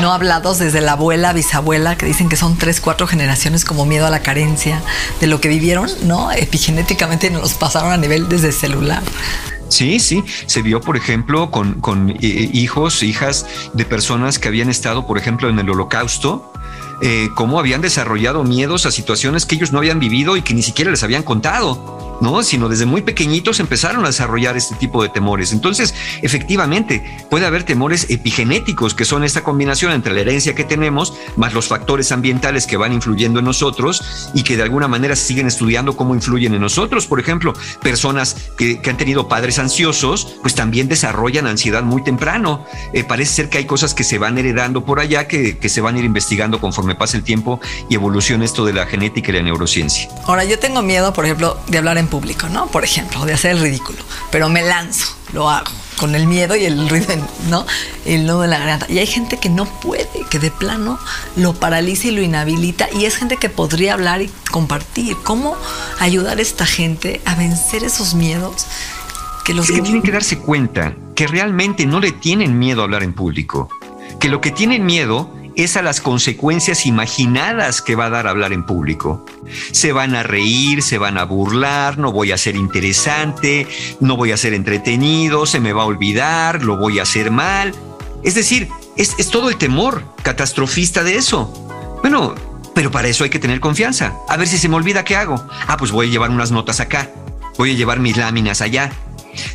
no 0.01 0.13
hablados 0.13 0.59
desde 0.59 0.81
la 0.81 0.93
abuela, 0.93 1.33
bisabuela, 1.33 1.97
que 1.97 2.07
dicen 2.07 2.29
que 2.29 2.37
son 2.37 2.57
tres, 2.57 2.81
cuatro 2.81 3.07
generaciones 3.07 3.65
como 3.65 3.85
miedo 3.85 4.07
a 4.07 4.11
la 4.11 4.21
carencia 4.21 4.81
de 5.21 5.27
lo 5.27 5.41
que 5.41 5.49
vivieron, 5.49 5.91
¿no? 6.05 6.33
Epigenéticamente 6.33 7.31
nos 7.31 7.55
pasaron 7.55 7.93
a 7.93 7.97
nivel 7.97 8.29
desde 8.29 8.53
celular. 8.53 9.03
Sí, 9.73 10.01
sí, 10.01 10.23
se 10.45 10.61
vio, 10.61 10.83
por 10.83 10.99
ejemplo, 10.99 11.51
con, 11.51 11.81
con 11.81 12.11
eh, 12.11 12.17
hijos, 12.21 13.03
hijas 13.03 13.47
de 13.73 13.87
personas 13.87 14.39
que 14.39 14.49
habían 14.49 14.69
estado, 14.69 15.07
por 15.07 15.17
ejemplo, 15.17 15.49
en 15.49 15.59
el 15.59 15.71
holocausto, 15.71 16.53
eh, 17.01 17.31
cómo 17.35 17.59
habían 17.59 17.81
desarrollado 17.81 18.45
miedos 18.45 18.85
a 18.85 18.91
situaciones 18.91 19.47
que 19.47 19.55
ellos 19.55 19.73
no 19.73 19.79
habían 19.79 19.99
vivido 19.99 20.37
y 20.37 20.43
que 20.43 20.53
ni 20.53 20.61
siquiera 20.63 20.91
les 20.91 21.03
habían 21.03 21.23
contado. 21.23 22.12
¿No? 22.23 22.43
Sino 22.43 22.69
desde 22.69 22.87
muy 22.87 23.03
pequeñitos 23.03 23.61
empezaron 23.61 24.05
a 24.05 24.09
desarrollar 24.09 24.57
este 24.57 24.77
tipo 24.77 25.03
de 25.03 25.09
temores. 25.09 25.53
Entonces, 25.53 25.95
efectivamente, 26.23 27.03
puede 27.29 27.47
haber 27.47 27.65
temores 27.65 28.07
epigenéticos, 28.09 28.95
que 28.95 29.05
son 29.05 29.25
esta 29.25 29.43
combinación 29.43 29.93
entre 29.93 30.15
la 30.15 30.21
herencia 30.21 30.55
que 30.55 30.65
tenemos, 30.65 31.15
más 31.37 31.53
los 31.53 31.67
factores 31.67 32.13
ambientales 32.13 32.67
que 32.67 32.77
van 32.77 32.93
influyendo 32.93 33.41
en 33.41 33.45
nosotros 33.45 34.31
y 34.35 34.45
que 34.45 34.57
de 34.57 34.63
alguna 34.63 34.89
manera 34.89 35.17
siguen 35.17 35.49
estudiando 35.49 35.97
cómo 35.97 36.15
influyen 36.15 36.55
en 36.55 36.61
nosotros. 36.61 37.07
Por 37.07 37.21
ejemplo, 37.21 37.53
personas 37.83 38.37
que, 38.57 38.81
han 38.89 38.97
tenido 38.97 39.27
padres 39.27 39.59
ansiosos, 39.59 40.37
pues 40.43 40.55
también 40.55 40.87
desarrollan 40.87 41.47
ansiedad 41.47 41.83
muy 41.83 42.05
temprano. 42.05 42.65
Eh, 42.93 43.05
parece 43.05 43.33
ser 43.33 43.49
que 43.49 43.59
hay 43.59 43.65
cosas 43.65 43.95
que 43.95 44.05
se 44.05 44.19
van 44.19 44.39
heredando 44.39 44.85
por 44.85 45.01
allá, 45.01 45.27
que, 45.27 45.59
que 45.59 45.69
se 45.69 45.81
van 45.81 45.97
a 45.97 45.99
ir 45.99 46.05
investigando 46.05 46.61
conforme 46.61 46.95
pasa 46.95 47.17
el 47.17 47.25
tiempo 47.25 47.59
y 47.89 47.95
evoluciona 47.95 48.45
esto 48.45 48.65
de 48.65 48.75
la 48.75 48.87
genética 48.87 49.31
y 49.31 49.35
la 49.35 49.43
neurociencia. 49.43 50.09
Ahora, 50.27 50.45
yo 50.45 50.59
tengo 50.59 50.83
miedo, 50.83 51.13
por 51.13 51.25
ejemplo, 51.25 51.59
de 51.69 51.79
hablar 51.79 51.99
en 51.99 52.07
público, 52.13 52.51
¿no? 52.51 52.67
Por 52.67 52.85
ejemplo, 52.85 53.25
de 53.25 53.33
hacer 53.33 53.53
el 53.53 53.61
ridículo, 53.61 53.99
pero 54.31 54.51
me 54.51 54.61
lanzo, 54.61 55.17
lo 55.33 55.49
hago 55.49 55.73
con 55.97 56.15
el 56.15 56.27
miedo 56.27 56.55
y 56.57 56.67
el 56.67 56.91
ruido, 56.91 57.15
¿no? 57.49 57.65
El 58.05 58.27
nudo 58.27 58.43
de 58.43 58.49
la 58.49 58.59
garganta. 58.59 58.87
Y 58.91 58.99
hay 58.99 59.07
gente 59.07 59.39
que 59.39 59.49
no 59.49 59.65
puede, 59.65 60.27
que 60.29 60.39
de 60.39 60.51
plano 60.51 60.99
lo 61.37 61.55
paraliza 61.55 62.09
y 62.09 62.11
lo 62.11 62.21
inhabilita. 62.21 62.89
Y 62.93 63.07
es 63.07 63.17
gente 63.17 63.39
que 63.39 63.49
podría 63.49 63.95
hablar 63.95 64.21
y 64.21 64.31
compartir. 64.51 65.17
¿Cómo 65.23 65.57
ayudar 66.01 66.39
a 66.39 66.43
esta 66.43 66.67
gente 66.67 67.23
a 67.25 67.35
vencer 67.35 67.83
esos 67.83 68.15
miedos? 68.15 68.67
Que 69.45 69.55
los 69.55 69.67
que 69.67 69.81
tienen 69.81 70.03
que 70.03 70.13
darse 70.13 70.39
cuenta 70.39 70.95
que 71.15 71.27
realmente 71.27 71.87
no 71.87 71.99
le 71.99 72.13
tienen 72.13 72.59
miedo 72.59 72.83
a 72.83 72.85
hablar 72.85 73.03
en 73.03 73.15
público. 73.15 73.71
Que 74.19 74.29
lo 74.29 74.41
que 74.41 74.51
tienen 74.51 74.85
miedo 74.85 75.33
es 75.57 75.77
a 75.77 75.83
las 75.83 76.01
consecuencias 76.01 76.87
imaginadas 76.87 77.83
que 77.83 77.95
va 77.95 78.07
a 78.07 78.11
dar 78.11 78.27
hablar 78.27 78.53
en 78.53 78.65
público. 78.65 79.25
Se 79.73 79.93
van 79.93 80.15
a 80.15 80.23
reír, 80.23 80.83
se 80.83 80.99
van 80.99 81.19
a 81.19 81.25
burlar, 81.25 81.99
no 81.99 82.13
voy 82.13 82.33
a 82.33 82.39
ser 82.39 82.57
interesante, 82.57 83.67
no 84.01 84.17
voy 84.17 84.33
a 84.33 84.37
ser 84.37 84.55
entretenido, 84.55 85.47
se 85.47 85.61
me 85.61 85.73
va 85.73 85.83
a 85.83 85.87
olvidar, 85.87 86.63
lo 86.63 86.77
voy 86.77 86.99
a 86.99 87.03
hacer 87.03 87.31
mal. 87.31 87.75
Es 88.23 88.35
decir, 88.35 88.69
es, 88.97 89.17
todo 89.31 89.49
el 89.49 89.57
temor 89.57 90.05
catastrofista 90.23 91.03
de 91.05 91.17
eso. 91.17 91.53
Bueno, 92.03 92.35
pero 92.75 92.91
para 92.91 93.09
eso 93.09 93.25
hay 93.25 93.31
que 93.31 93.39
tener 93.39 93.61
confianza. 93.61 94.15
A 94.29 94.37
ver 94.37 94.49
si 94.49 94.59
se 94.59 94.69
me 94.69 94.77
olvida 94.77 95.05
qué 95.05 95.17
hago. 95.17 95.45
Ah, 95.67 95.77
pues 95.77 95.91
voy 95.91 96.09
a 96.09 96.11
llevar 96.11 96.31
unas 96.31 96.51
notas 96.51 96.81
acá. 96.81 97.11
Voy 97.59 97.73
a 97.73 97.75
llevar 97.75 98.01
mis 98.01 98.17
láminas 98.17 98.61
allá. 98.61 98.93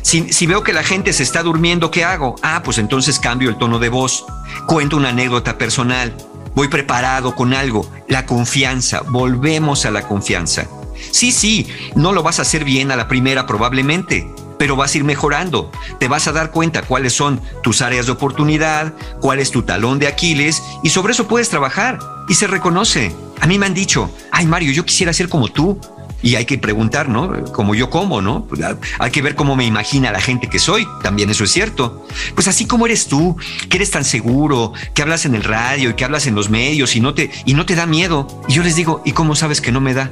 Si, 0.02 0.46
veo 0.46 0.62
que 0.62 0.72
la 0.72 0.82
gente 0.82 1.12
se 1.12 1.22
está 1.22 1.42
durmiendo, 1.42 1.90
¿qué 1.90 2.04
hago? 2.04 2.36
Ah, 2.42 2.62
pues 2.64 2.78
entonces 2.78 3.18
cambio 3.18 3.50
el 3.50 3.58
tono 3.58 3.78
de 3.78 3.88
voz, 3.88 4.24
cuento 4.66 4.96
una 4.96 5.10
anécdota 5.10 5.58
personal, 5.58 6.14
voy 6.54 6.68
preparado 6.68 7.34
con 7.34 7.54
algo. 7.54 7.90
La 8.08 8.26
confianza, 8.26 9.02
volvemos 9.08 9.84
a 9.84 9.90
la 9.90 10.02
confianza. 10.02 10.66
Sí, 11.10 11.30
sí, 11.32 11.68
no 11.94 12.12
lo 12.12 12.22
vas 12.22 12.38
a 12.38 12.42
hacer 12.42 12.64
bien 12.64 12.90
a 12.90 12.96
la 12.96 13.08
primera 13.08 13.46
probablemente, 13.46 14.28
pero 14.58 14.76
vas 14.76 14.94
a 14.94 14.98
ir 14.98 15.04
mejorando. 15.04 15.70
Te 16.00 16.08
vas 16.08 16.26
a 16.26 16.32
dar 16.32 16.50
cuenta 16.50 16.82
cuáles 16.82 17.12
son 17.12 17.40
tus 17.62 17.80
áreas 17.82 18.06
de 18.06 18.12
oportunidad, 18.12 18.94
cuál 19.20 19.38
es 19.38 19.50
tu 19.50 19.62
talón 19.62 19.98
de 19.98 20.08
Aquiles 20.08 20.62
y 20.82 20.90
sobre 20.90 21.12
eso 21.12 21.28
puedes 21.28 21.48
trabajar 21.48 21.98
y 22.28 22.34
se 22.34 22.46
reconoce. 22.46 23.14
A 23.40 23.46
mí 23.46 23.58
me 23.58 23.66
han 23.66 23.74
dicho, 23.74 24.10
ay 24.32 24.46
Mario, 24.46 24.72
yo 24.72 24.84
quisiera 24.84 25.12
ser 25.12 25.28
como 25.28 25.48
tú, 25.48 25.78
y 26.22 26.34
hay 26.34 26.46
que 26.46 26.58
preguntar, 26.58 27.08
¿no? 27.08 27.44
Como 27.52 27.74
yo 27.74 27.90
como, 27.90 28.20
¿no? 28.20 28.44
Pues, 28.44 28.60
ah, 28.62 28.76
hay 28.98 29.10
que 29.10 29.22
ver 29.22 29.34
cómo 29.34 29.54
me 29.54 29.64
imagina 29.64 30.10
la 30.10 30.20
gente 30.20 30.48
que 30.48 30.58
soy, 30.58 30.86
también 31.02 31.30
eso 31.30 31.44
es 31.44 31.52
cierto. 31.52 32.06
Pues 32.34 32.48
así 32.48 32.66
como 32.66 32.86
eres 32.86 33.06
tú, 33.06 33.36
que 33.68 33.76
eres 33.76 33.90
tan 33.90 34.04
seguro, 34.04 34.72
que 34.94 35.02
hablas 35.02 35.26
en 35.26 35.34
el 35.34 35.44
radio 35.44 35.90
y 35.90 35.94
que 35.94 36.04
hablas 36.04 36.26
en 36.26 36.34
los 36.34 36.50
medios 36.50 36.96
y 36.96 37.00
no 37.00 37.14
te, 37.14 37.30
y 37.44 37.54
no 37.54 37.66
te 37.66 37.74
da 37.76 37.86
miedo. 37.86 38.26
Y 38.48 38.54
yo 38.54 38.62
les 38.62 38.74
digo, 38.74 39.02
¿y 39.04 39.12
cómo 39.12 39.36
sabes 39.36 39.60
que 39.60 39.70
no 39.70 39.80
me 39.80 39.94
da? 39.94 40.10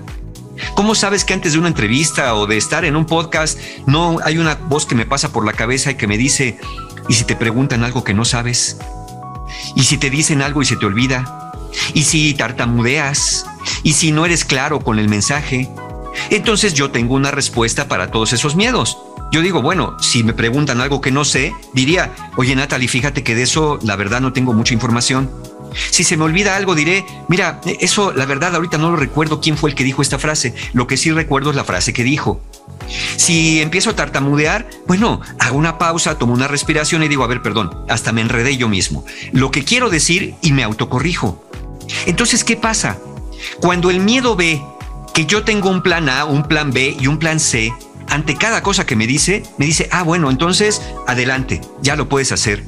¿Cómo 0.75 0.95
sabes 0.95 1.25
que 1.25 1.35
antes 1.35 1.53
de 1.53 1.59
una 1.59 1.69
entrevista 1.69 2.35
o 2.35 2.47
de 2.47 2.57
estar 2.57 2.85
en 2.85 2.97
un 2.97 3.05
podcast 3.05 3.59
no 3.87 4.19
hay 4.25 4.38
una 4.38 4.55
voz 4.55 4.87
que 4.87 4.95
me 4.95 5.05
pasa 5.05 5.33
por 5.33 5.45
la 5.45 5.53
cabeza 5.53 5.90
y 5.90 5.97
que 5.97 6.07
me 6.07 6.16
dice, 6.16 6.59
¿y 7.09 7.14
si 7.14 7.25
te 7.25 7.37
preguntan 7.37 7.85
algo 7.85 8.05
que 8.05 8.14
no 8.14 8.25
sabes? 8.25 8.79
¿Y 9.75 9.83
si 9.83 9.99
te 9.99 10.09
dicen 10.09 10.40
algo 10.40 10.62
y 10.62 10.66
se 10.66 10.77
te 10.77 10.87
olvida? 10.87 11.53
¿Y 11.95 12.05
si 12.05 12.33
tartamudeas? 12.35 13.45
¿Y 13.83 13.92
si 13.92 14.12
no 14.12 14.25
eres 14.25 14.45
claro 14.45 14.81
con 14.81 14.99
el 14.99 15.09
mensaje? 15.09 15.69
Entonces 16.31 16.74
yo 16.74 16.90
tengo 16.90 17.14
una 17.14 17.31
respuesta 17.31 17.88
para 17.88 18.11
todos 18.11 18.33
esos 18.33 18.57
miedos. 18.57 18.98
Yo 19.33 19.42
digo, 19.42 19.61
bueno, 19.61 19.96
si 20.00 20.22
me 20.22 20.33
preguntan 20.33 20.81
algo 20.81 21.00
que 21.00 21.11
no 21.11 21.24
sé, 21.24 21.52
diría, 21.72 22.14
oye 22.37 22.55
Natalie, 22.55 22.88
fíjate 22.88 23.24
que 23.24 23.35
de 23.35 23.42
eso 23.42 23.79
la 23.83 23.96
verdad 23.96 24.20
no 24.20 24.33
tengo 24.33 24.52
mucha 24.52 24.74
información. 24.74 25.31
Si 25.90 26.05
se 26.05 26.16
me 26.16 26.24
olvida 26.24 26.57
algo, 26.57 26.74
diré, 26.74 27.05
mira, 27.29 27.61
eso 27.81 28.12
la 28.12 28.24
verdad 28.24 28.55
ahorita 28.55 28.79
no 28.79 28.90
lo 28.90 28.96
recuerdo 28.96 29.40
quién 29.40 29.57
fue 29.57 29.70
el 29.70 29.76
que 29.76 29.85
dijo 29.85 30.00
esta 30.00 30.18
frase. 30.18 30.55
Lo 30.72 30.87
que 30.87 30.96
sí 30.96 31.11
recuerdo 31.11 31.50
es 31.50 31.57
la 31.57 31.64
frase 31.64 31.92
que 31.92 32.05
dijo. 32.05 32.40
Si 33.16 33.61
empiezo 33.61 33.90
a 33.90 33.96
tartamudear, 33.96 34.68
bueno, 34.87 35.20
hago 35.38 35.59
una 35.59 35.76
pausa, 35.79 36.18
tomo 36.18 36.33
una 36.33 36.48
respiración 36.48 37.02
y 37.02 37.09
digo, 37.09 37.24
a 37.24 37.29
ver, 37.29 37.42
perdón, 37.42 37.85
hasta 37.88 38.12
me 38.12 38.20
enredé 38.20 38.57
yo 38.57 38.68
mismo. 38.68 39.05
Lo 39.33 39.50
que 39.50 39.64
quiero 39.64 39.90
decir 39.90 40.35
y 40.40 40.52
me 40.52 40.62
autocorrijo. 40.62 41.44
Entonces, 42.07 42.44
¿qué 42.44 42.57
pasa? 42.57 42.98
Cuando 43.61 43.90
el 43.90 44.00
miedo 44.00 44.37
ve 44.37 44.62
que 45.16 45.24
yo 45.24 45.44
tengo 45.44 45.70
un 45.70 45.81
plan 45.81 46.11
A, 46.11 46.26
un 46.26 46.42
plan 46.42 46.72
B 46.72 46.94
y 47.00 47.07
un 47.07 47.16
plan 47.18 47.40
C, 47.40 47.72
ante 48.07 48.37
cada 48.37 48.62
cosa 48.62 48.85
que 48.85 48.96
me 48.96 49.07
dice, 49.07 49.44
me 49.57 49.64
dice, 49.64 49.88
ah, 49.90 50.02
bueno, 50.02 50.29
entonces 50.29 50.83
adelante, 51.07 51.62
ya 51.81 51.96
lo 51.96 52.07
puedes 52.07 52.33
hacer. 52.33 52.62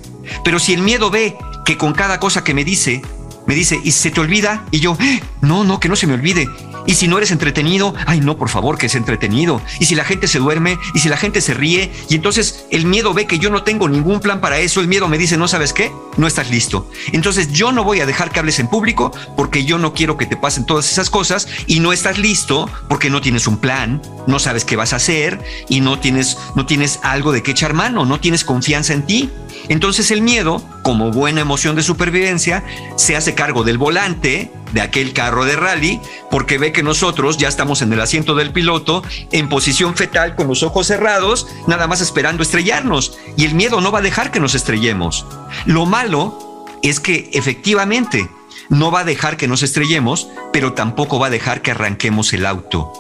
Pero 0.45 0.59
si 0.59 0.73
el 0.73 0.81
miedo 0.81 1.11
ve 1.11 1.37
que 1.67 1.77
con 1.77 1.93
cada 1.93 2.19
cosa 2.19 2.45
que 2.45 2.55
me 2.55 2.65
dice, 2.65 3.03
me 3.47 3.55
dice, 3.55 3.79
¿y 3.85 3.91
se 3.91 4.11
te 4.11 4.21
olvida? 4.21 4.65
Y 4.71 4.81
yo, 4.81 4.97
no, 5.43 5.63
no, 5.63 5.79
que 5.79 5.91
no 5.91 5.97
se 5.97 6.07
me 6.07 6.15
olvide. 6.15 6.49
Y 6.89 6.95
si 6.95 7.07
no 7.07 7.19
eres 7.19 7.33
entretenido, 7.33 7.95
ay 8.07 8.21
no, 8.21 8.39
por 8.39 8.49
favor, 8.49 8.79
que 8.79 8.87
es 8.87 8.95
entretenido. 8.95 9.61
Y 9.79 9.85
si 9.85 9.95
la 9.95 10.05
gente 10.05 10.27
se 10.27 10.39
duerme, 10.39 10.79
y 10.95 11.01
si 11.01 11.11
la 11.11 11.19
gente 11.19 11.43
se 11.43 11.53
ríe, 11.53 11.93
y 12.09 12.15
entonces 12.15 12.65
el 12.71 12.87
miedo 12.87 13.13
ve 13.13 13.27
que 13.27 13.39
yo 13.39 13.51
no 13.51 13.63
tengo 13.63 13.91
ningún 13.91 14.21
plan 14.21 14.41
para 14.41 14.59
eso, 14.59 14.81
el 14.81 14.89
miedo 14.89 15.07
me 15.07 15.19
dice, 15.19 15.37
no 15.37 15.49
sabes 15.49 15.75
qué, 15.75 15.93
no 16.17 16.27
estás 16.27 16.51
listo. 16.51 16.91
Entonces 17.13 17.53
yo 17.53 17.73
no 17.73 17.85
voy 17.85 18.01
a 18.01 18.07
dejar 18.07 18.31
que 18.31 18.39
hables 18.41 18.59
en 18.59 18.69
público 18.69 19.13
porque 19.37 19.67
yo 19.67 19.77
no 19.77 19.93
quiero 19.93 20.17
que 20.17 20.25
te 20.25 20.39
pasen 20.39 20.65
todas 20.65 20.91
esas 20.91 21.11
cosas 21.11 21.47
y 21.67 21.81
no 21.81 21.93
estás 21.93 22.17
listo 22.17 22.71
porque 22.89 23.11
no 23.11 23.21
tienes 23.21 23.47
un 23.47 23.59
plan, 23.59 24.01
no 24.27 24.39
sabes 24.39 24.65
qué 24.65 24.77
vas 24.77 24.95
a 24.95 24.97
hacer 24.97 25.45
y 25.69 25.83
no 25.83 25.99
tienes, 25.99 26.39
no 26.55 26.65
tienes 26.65 27.01
algo 27.03 27.33
de 27.33 27.43
qué 27.43 27.51
echar 27.51 27.75
mano, 27.75 28.07
no 28.07 28.19
tienes 28.19 28.45
confianza 28.45 28.95
en 28.95 29.05
ti. 29.05 29.31
Entonces 29.69 30.11
el 30.11 30.23
miedo, 30.23 30.63
como 30.83 31.11
buena 31.11 31.41
emoción 31.41 31.77
de 31.77 31.83
supervivencia, 31.83 32.65
se 32.97 33.17
hace 33.17 33.35
cargo 33.35 33.65
del 33.65 33.79
volante 33.79 34.51
de 34.73 34.81
aquel 34.81 35.13
carro 35.13 35.45
de 35.45 35.57
rally 35.57 36.01
porque 36.31 36.59
ve 36.59 36.73
que 36.73 36.83
nosotros 36.83 37.39
ya 37.39 37.49
estamos 37.49 37.83
en 37.83 37.93
el 37.93 38.01
asiento 38.01 38.35
del 38.35 38.53
piloto 38.53 39.03
en 39.33 39.49
posición 39.49 39.95
fetal 39.95 40.35
con 40.35 40.49
los 40.49 40.63
ojos 40.63 40.87
cerrados, 40.87 41.47
nada 41.67 41.87
más 41.87 42.01
esperando 42.01 42.43
estrellarnos. 42.43 43.19
Y 43.37 43.45
el 43.45 43.55
miedo 43.55 43.81
no 43.81 43.93
va 43.93 44.01
a 44.01 44.03
dejar 44.03 44.31
que 44.31 44.41
nos 44.41 44.55
estrellemos. 44.55 45.27
Lo 45.67 45.87
malo 45.87 46.67
es 46.83 47.01
que 47.01 47.31
efectivamente 47.33 48.29
no 48.69 48.91
va 48.91 49.01
a 49.01 49.05
dejar 49.05 49.37
que 49.37 49.49
nos 49.49 49.63
estrellemos, 49.63 50.29
pero 50.53 50.73
tampoco 50.75 51.19
va 51.19 51.29
a 51.29 51.31
dejar 51.31 51.63
que 51.63 51.71
arranquemos 51.71 52.33
el 52.33 52.47
auto. 52.47 52.93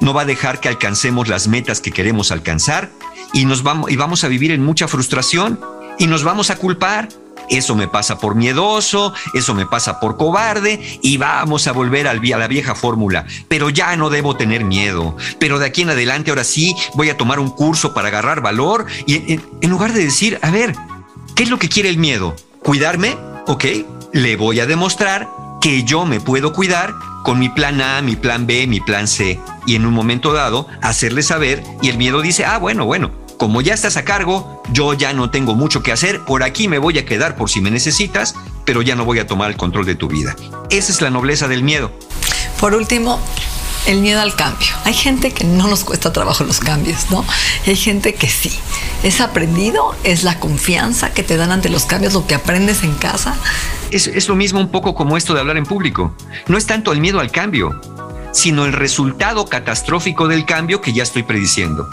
No 0.00 0.14
va 0.14 0.22
a 0.22 0.26
dejar 0.26 0.60
que 0.60 0.68
alcancemos 0.68 1.28
las 1.28 1.46
metas 1.46 1.80
que 1.80 1.92
queremos 1.92 2.32
alcanzar 2.32 2.90
y, 3.34 3.44
nos 3.44 3.62
vamos, 3.62 3.90
y 3.90 3.96
vamos 3.96 4.24
a 4.24 4.28
vivir 4.28 4.50
en 4.50 4.64
mucha 4.64 4.88
frustración 4.88 5.60
y 6.00 6.08
nos 6.08 6.24
vamos 6.24 6.50
a 6.50 6.56
culpar 6.56 7.08
eso 7.50 7.74
me 7.74 7.88
pasa 7.88 8.18
por 8.18 8.36
miedoso, 8.36 9.12
eso 9.34 9.54
me 9.54 9.66
pasa 9.66 9.98
por 9.98 10.16
cobarde 10.16 10.80
y 11.02 11.16
vamos 11.16 11.66
a 11.66 11.72
volver 11.72 12.06
a 12.06 12.14
la 12.14 12.46
vieja 12.46 12.76
fórmula. 12.76 13.26
Pero 13.48 13.70
ya 13.70 13.96
no 13.96 14.08
debo 14.08 14.36
tener 14.36 14.64
miedo. 14.64 15.16
Pero 15.40 15.58
de 15.58 15.66
aquí 15.66 15.82
en 15.82 15.90
adelante, 15.90 16.30
ahora 16.30 16.44
sí, 16.44 16.76
voy 16.94 17.10
a 17.10 17.16
tomar 17.16 17.40
un 17.40 17.50
curso 17.50 17.92
para 17.92 18.06
agarrar 18.06 18.40
valor 18.40 18.86
y 19.04 19.32
en, 19.32 19.70
lugar 19.70 19.92
de 19.92 20.04
decir, 20.04 20.38
a 20.42 20.50
ver, 20.50 20.76
¿qué 21.34 21.42
es 21.42 21.50
lo 21.50 21.58
que 21.58 21.68
quiere 21.68 21.88
el 21.88 21.98
miedo? 21.98 22.36
¿Cuidarme? 22.62 23.16
Ok, 23.48 23.64
le 24.12 24.36
voy 24.36 24.60
a 24.60 24.66
demostrar 24.66 25.28
que 25.60 25.82
yo 25.82 26.06
me 26.06 26.20
puedo 26.20 26.52
cuidar 26.52 26.94
con 27.24 27.40
mi 27.40 27.48
plan 27.48 27.80
A, 27.80 28.00
mi 28.00 28.14
plan 28.14 28.46
B, 28.46 28.68
mi 28.68 28.80
plan 28.80 29.08
C. 29.08 29.40
Y 29.66 29.74
en 29.74 29.86
un 29.86 29.92
momento 29.92 30.32
dado, 30.32 30.68
hacerle 30.82 31.24
saber 31.24 31.64
y 31.82 31.88
el 31.88 31.98
miedo 31.98 32.22
dice, 32.22 32.44
ah, 32.44 32.58
bueno, 32.58 32.86
bueno, 32.86 33.10
como 33.40 33.62
ya 33.62 33.72
estás 33.72 33.96
a 33.96 34.04
cargo, 34.04 34.62
yo 34.70 34.92
ya 34.92 35.14
no 35.14 35.30
tengo 35.30 35.54
mucho 35.54 35.82
que 35.82 35.92
hacer, 35.92 36.20
por 36.26 36.42
aquí 36.42 36.68
me 36.68 36.76
voy 36.76 36.98
a 36.98 37.06
quedar 37.06 37.36
por 37.36 37.48
si 37.48 37.62
me 37.62 37.70
necesitas, 37.70 38.34
pero 38.66 38.82
ya 38.82 38.96
no 38.96 39.06
voy 39.06 39.18
a 39.18 39.26
tomar 39.26 39.50
el 39.50 39.56
control 39.56 39.86
de 39.86 39.94
tu 39.94 40.08
vida. 40.08 40.36
Esa 40.68 40.92
es 40.92 41.00
la 41.00 41.08
nobleza 41.08 41.48
del 41.48 41.62
miedo. 41.62 41.90
Por 42.60 42.74
último, 42.74 43.18
el 43.86 44.02
miedo 44.02 44.20
al 44.20 44.36
cambio. 44.36 44.68
Hay 44.84 44.92
gente 44.92 45.32
que 45.32 45.44
no 45.44 45.68
nos 45.68 45.84
cuesta 45.84 46.12
trabajo 46.12 46.44
los 46.44 46.60
cambios, 46.60 47.10
¿no? 47.10 47.24
hay 47.66 47.76
gente 47.76 48.12
que 48.12 48.28
sí. 48.28 48.52
Es 49.04 49.22
aprendido, 49.22 49.96
es 50.04 50.22
la 50.22 50.38
confianza 50.38 51.14
que 51.14 51.22
te 51.22 51.38
dan 51.38 51.50
ante 51.50 51.70
los 51.70 51.86
cambios, 51.86 52.12
lo 52.12 52.26
que 52.26 52.34
aprendes 52.34 52.82
en 52.82 52.92
casa. 52.92 53.36
Es, 53.90 54.06
es 54.06 54.28
lo 54.28 54.36
mismo 54.36 54.60
un 54.60 54.68
poco 54.68 54.94
como 54.94 55.16
esto 55.16 55.32
de 55.32 55.40
hablar 55.40 55.56
en 55.56 55.64
público. 55.64 56.14
No 56.46 56.58
es 56.58 56.66
tanto 56.66 56.92
el 56.92 57.00
miedo 57.00 57.20
al 57.20 57.30
cambio, 57.30 57.80
sino 58.32 58.64
el 58.64 58.72
resultado 58.72 59.46
catastrófico 59.46 60.28
del 60.28 60.44
cambio 60.44 60.80
que 60.80 60.92
ya 60.92 61.02
estoy 61.02 61.22
prediciendo. 61.22 61.88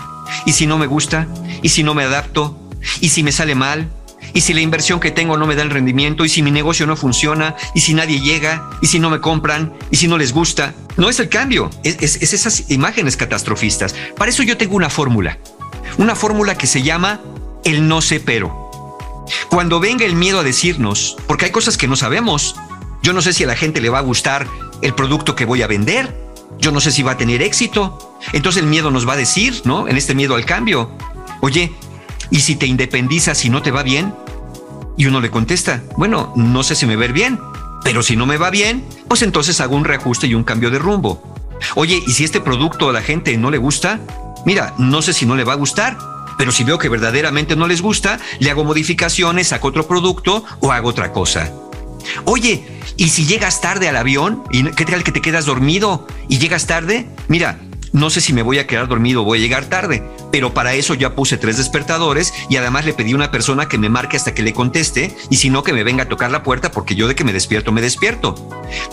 ¿Y 0.46 0.54
si 0.54 0.68
no 0.68 0.78
me 0.78 0.88
gusta? 0.88 1.28
¿Y 1.62 1.70
si 1.70 1.84
no 1.84 1.94
me 1.94 2.04
adapto? 2.04 2.58
¿Y 3.00 3.10
si 3.10 3.24
me 3.24 3.32
sale 3.32 3.56
mal? 3.56 3.90
¿Y 4.34 4.42
si 4.42 4.54
la 4.54 4.62
inversión 4.62 5.00
que 5.00 5.12
tengo 5.12 5.38
no 5.38 5.48
me 5.48 5.56
da 5.56 5.64
el 5.64 5.70
rendimiento? 5.70 6.26
¿Y 6.26 6.30
si 6.30 6.42
mi 6.42 6.52
negocio 6.52 6.86
no 6.86 6.96
funciona? 6.96 7.56
¿Y 7.74 7.82
si 7.82 7.94
nadie 7.94 8.20
llega? 8.20 8.70
¿Y 8.82 8.88
si 8.88 9.00
no 9.00 9.10
me 9.10 9.22
compran? 9.22 9.74
¿Y 9.92 9.98
si 9.98 10.08
no 10.08 10.18
les 10.18 10.34
gusta? 10.34 10.74
No 10.98 11.10
es 11.10 11.20
el 11.20 11.30
cambio, 11.30 11.70
es, 11.84 12.22
esas 12.22 12.70
imágenes 12.70 13.18
catastrofistas. 13.18 13.96
Para 14.16 14.32
eso 14.32 14.44
yo 14.44 14.58
tengo 14.58 14.76
una 14.76 14.90
fórmula. 14.90 15.38
Una 15.98 16.16
fórmula 16.16 16.58
que 16.58 16.68
se 16.68 16.82
llama 16.82 17.22
el 17.64 17.88
no 17.88 18.02
sé 18.02 18.20
pero. 18.20 18.68
Cuando 19.50 19.80
venga 19.80 20.06
el 20.06 20.16
miedo 20.16 20.40
a 20.40 20.44
decirnos, 20.44 21.18
porque 21.28 21.46
hay 21.46 21.52
cosas 21.52 21.78
que 21.78 21.88
no 21.88 21.96
sabemos, 21.96 22.56
yo 23.04 23.14
no 23.14 23.22
sé 23.22 23.34
si 23.34 23.44
a 23.44 23.48
la 23.48 23.56
gente 23.56 23.82
le 23.82 23.90
va 23.90 24.00
a 24.00 24.02
gustar 24.02 24.48
el 24.82 24.94
producto 24.94 25.36
que 25.36 25.46
voy 25.46 25.62
a 25.62 25.68
vender, 25.68 26.16
yo 26.60 26.72
no 26.72 26.80
sé 26.80 26.92
si 26.92 27.04
va 27.04 27.14
a 27.14 27.18
tener 27.18 27.42
éxito. 27.42 28.18
Entonces 28.34 28.64
el 28.64 28.70
miedo 28.70 28.92
nos 28.92 29.08
va 29.08 29.14
a 29.14 29.18
decir, 29.18 29.62
¿no? 29.66 29.88
En 29.88 29.98
este 29.98 30.16
miedo 30.16 30.36
al 30.36 30.46
cambio, 30.46 30.92
oye, 31.42 31.74
¿y 32.30 32.42
si 32.42 32.56
te 32.56 32.66
independizas 32.66 33.44
y 33.46 33.50
no 33.50 33.62
te 33.62 33.72
va 33.72 33.84
bien? 33.84 34.14
Y 34.98 35.06
uno 35.06 35.22
le 35.22 35.30
contesta, 35.30 35.84
bueno, 35.98 36.34
no 36.36 36.64
sé 36.64 36.76
si 36.76 36.86
me 36.86 36.96
ver 36.96 37.14
bien, 37.14 37.40
pero 37.84 38.02
si 38.02 38.16
no 38.16 38.26
me 38.26 38.38
va 38.38 38.50
bien, 38.50 38.84
pues 39.08 39.22
entonces 39.22 39.62
hago 39.62 39.76
un 39.76 39.86
reajuste 39.86 40.28
y 40.28 40.34
un 40.34 40.44
cambio 40.44 40.72
de 40.72 40.80
rumbo. 40.80 41.22
Oye, 41.76 42.02
¿y 42.06 42.12
si 42.12 42.24
este 42.24 42.42
producto 42.42 42.90
a 42.90 42.94
la 42.94 43.02
gente 43.02 43.38
no 43.38 43.52
le 43.52 43.58
gusta? 43.58 44.00
Mira, 44.46 44.74
no 44.78 45.02
sé 45.02 45.14
si 45.14 45.26
no 45.26 45.36
le 45.36 45.44
va 45.44 45.54
a 45.54 45.58
gustar, 45.58 45.98
pero 46.38 46.52
si 46.52 46.64
veo 46.64 46.78
que 46.78 46.90
verdaderamente 46.90 47.56
no 47.56 47.68
les 47.68 47.82
gusta, 47.82 48.20
le 48.40 48.52
hago 48.52 48.64
modificaciones, 48.64 49.50
saco 49.50 49.68
otro 49.70 49.88
producto 49.88 50.44
o 50.60 50.72
hago 50.72 50.90
otra 50.90 51.12
cosa. 51.12 51.52
Oye, 52.26 52.77
¿y 52.98 53.10
si 53.10 53.26
llegas 53.26 53.62
tarde 53.62 53.88
al 53.88 53.96
avión? 53.96 54.44
¿Y 54.52 54.64
qué 54.72 54.86
tal 54.86 55.04
que 55.04 55.12
te 55.12 55.22
quedas 55.22 55.46
dormido 55.46 56.08
y 56.28 56.40
llegas 56.40 56.68
tarde? 56.68 57.08
Mira, 57.28 57.60
no 57.94 58.10
sé 58.10 58.22
si 58.22 58.34
me 58.34 58.42
voy 58.42 58.60
a 58.60 58.68
quedar 58.68 58.88
dormido 58.88 59.22
o 59.22 59.26
voy 59.26 59.40
a 59.40 59.42
llegar 59.42 59.66
tarde, 59.66 60.04
pero 60.32 60.54
para 60.54 60.74
eso 60.74 60.94
ya 60.94 61.16
puse 61.16 61.38
tres 61.38 61.58
despertadores 61.58 62.34
y 62.50 62.58
además 62.58 62.86
le 62.86 62.94
pedí 62.94 63.14
a 63.14 63.16
una 63.16 63.32
persona 63.32 63.68
que 63.68 63.78
me 63.78 63.90
marque 63.90 64.18
hasta 64.18 64.34
que 64.34 64.44
le 64.44 64.54
conteste 64.54 65.16
y 65.30 65.38
si 65.38 65.50
no 65.50 65.64
que 65.64 65.74
me 65.74 65.84
venga 65.84 66.04
a 66.04 66.10
tocar 66.10 66.32
la 66.32 66.44
puerta 66.44 66.72
porque 66.72 66.96
yo 66.96 67.08
de 67.08 67.16
que 67.16 67.24
me 67.24 67.34
despierto 67.34 67.72
me 67.72 67.82
despierto. 67.82 68.36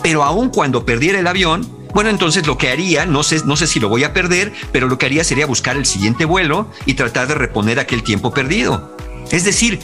Pero 0.01 0.23
aun 0.23 0.49
cuando 0.49 0.85
perdiera 0.85 1.19
el 1.19 1.27
avión, 1.27 1.69
bueno, 1.93 2.09
entonces 2.09 2.45
lo 2.45 2.57
que 2.57 2.69
haría, 2.69 3.05
no 3.05 3.23
sé, 3.23 3.41
no 3.45 3.55
sé 3.55 3.67
si 3.67 3.79
lo 3.79 3.89
voy 3.89 4.03
a 4.03 4.13
perder, 4.13 4.53
pero 4.71 4.87
lo 4.87 4.97
que 4.97 5.05
haría 5.05 5.23
sería 5.23 5.45
buscar 5.45 5.77
el 5.77 5.85
siguiente 5.85 6.25
vuelo 6.25 6.67
y 6.85 6.95
tratar 6.95 7.27
de 7.27 7.35
reponer 7.35 7.79
aquel 7.79 8.03
tiempo 8.03 8.33
perdido. 8.33 8.95
Es 9.31 9.45
decir, 9.45 9.79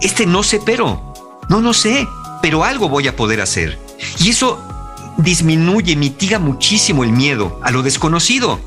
este 0.00 0.26
no 0.26 0.42
sé 0.42 0.60
pero, 0.64 1.14
no, 1.48 1.60
no 1.60 1.72
sé, 1.72 2.06
pero 2.46 2.62
algo 2.62 2.88
voy 2.88 3.08
a 3.08 3.16
poder 3.16 3.40
hacer. 3.40 3.76
Y 4.20 4.30
eso 4.30 4.62
disminuye, 5.18 5.96
mitiga 5.96 6.38
muchísimo 6.38 7.02
el 7.02 7.10
miedo 7.10 7.58
a 7.64 7.72
lo 7.72 7.82
desconocido, 7.82 8.60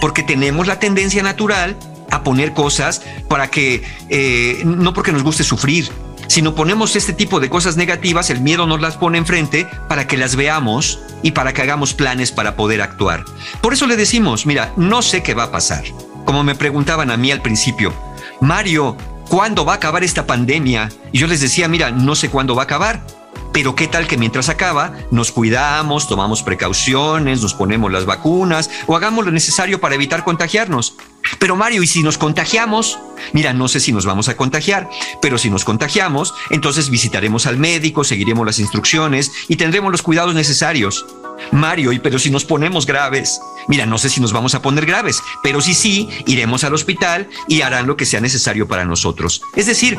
porque 0.00 0.24
tenemos 0.24 0.66
la 0.66 0.80
tendencia 0.80 1.22
natural 1.22 1.76
a 2.10 2.24
poner 2.24 2.54
cosas 2.54 3.02
para 3.28 3.48
que, 3.48 3.84
eh, 4.08 4.62
no 4.64 4.92
porque 4.94 5.12
nos 5.12 5.22
guste 5.22 5.44
sufrir, 5.44 5.88
sino 6.26 6.56
ponemos 6.56 6.96
este 6.96 7.12
tipo 7.12 7.38
de 7.38 7.48
cosas 7.48 7.76
negativas, 7.76 8.30
el 8.30 8.40
miedo 8.40 8.66
nos 8.66 8.80
las 8.80 8.96
pone 8.96 9.16
enfrente 9.16 9.64
para 9.88 10.08
que 10.08 10.16
las 10.16 10.34
veamos 10.34 10.98
y 11.22 11.30
para 11.30 11.52
que 11.52 11.62
hagamos 11.62 11.94
planes 11.94 12.32
para 12.32 12.56
poder 12.56 12.82
actuar. 12.82 13.24
Por 13.60 13.74
eso 13.74 13.86
le 13.86 13.94
decimos, 13.94 14.44
mira, 14.44 14.72
no 14.76 15.02
sé 15.02 15.22
qué 15.22 15.34
va 15.34 15.44
a 15.44 15.52
pasar. 15.52 15.84
Como 16.24 16.42
me 16.42 16.56
preguntaban 16.56 17.12
a 17.12 17.16
mí 17.16 17.30
al 17.30 17.42
principio, 17.42 17.94
Mario, 18.40 18.96
¿cuándo 19.28 19.64
va 19.64 19.74
a 19.74 19.76
acabar 19.76 20.02
esta 20.02 20.26
pandemia? 20.26 20.88
Y 21.12 21.18
yo 21.18 21.28
les 21.28 21.40
decía, 21.40 21.68
mira, 21.68 21.92
no 21.92 22.16
sé 22.16 22.28
cuándo 22.28 22.56
va 22.56 22.62
a 22.62 22.64
acabar 22.64 23.19
pero 23.52 23.74
qué 23.74 23.88
tal 23.88 24.06
que 24.06 24.16
mientras 24.16 24.48
acaba 24.48 24.94
nos 25.10 25.32
cuidamos, 25.32 26.08
tomamos 26.08 26.42
precauciones, 26.42 27.42
nos 27.42 27.54
ponemos 27.54 27.90
las 27.90 28.06
vacunas 28.06 28.70
o 28.86 28.96
hagamos 28.96 29.24
lo 29.24 29.32
necesario 29.32 29.80
para 29.80 29.94
evitar 29.94 30.24
contagiarnos. 30.24 30.94
Pero 31.38 31.56
Mario, 31.56 31.82
¿y 31.82 31.86
si 31.86 32.02
nos 32.02 32.18
contagiamos? 32.18 32.98
Mira, 33.32 33.52
no 33.52 33.68
sé 33.68 33.80
si 33.80 33.92
nos 33.92 34.06
vamos 34.06 34.28
a 34.28 34.36
contagiar, 34.36 34.88
pero 35.20 35.38
si 35.38 35.50
nos 35.50 35.64
contagiamos, 35.64 36.34
entonces 36.50 36.90
visitaremos 36.90 37.46
al 37.46 37.58
médico, 37.58 38.04
seguiremos 38.04 38.46
las 38.46 38.58
instrucciones 38.58 39.32
y 39.48 39.56
tendremos 39.56 39.92
los 39.92 40.02
cuidados 40.02 40.34
necesarios. 40.34 41.04
Mario, 41.52 41.92
¿y 41.92 41.98
pero 41.98 42.18
si 42.18 42.30
nos 42.30 42.44
ponemos 42.44 42.86
graves? 42.86 43.40
Mira, 43.68 43.86
no 43.86 43.98
sé 43.98 44.08
si 44.08 44.20
nos 44.20 44.32
vamos 44.32 44.54
a 44.54 44.62
poner 44.62 44.86
graves, 44.86 45.22
pero 45.42 45.60
si 45.60 45.74
sí, 45.74 46.08
iremos 46.26 46.64
al 46.64 46.74
hospital 46.74 47.28
y 47.48 47.62
harán 47.62 47.86
lo 47.86 47.96
que 47.96 48.06
sea 48.06 48.20
necesario 48.20 48.68
para 48.68 48.84
nosotros. 48.84 49.42
Es 49.56 49.66
decir, 49.66 49.98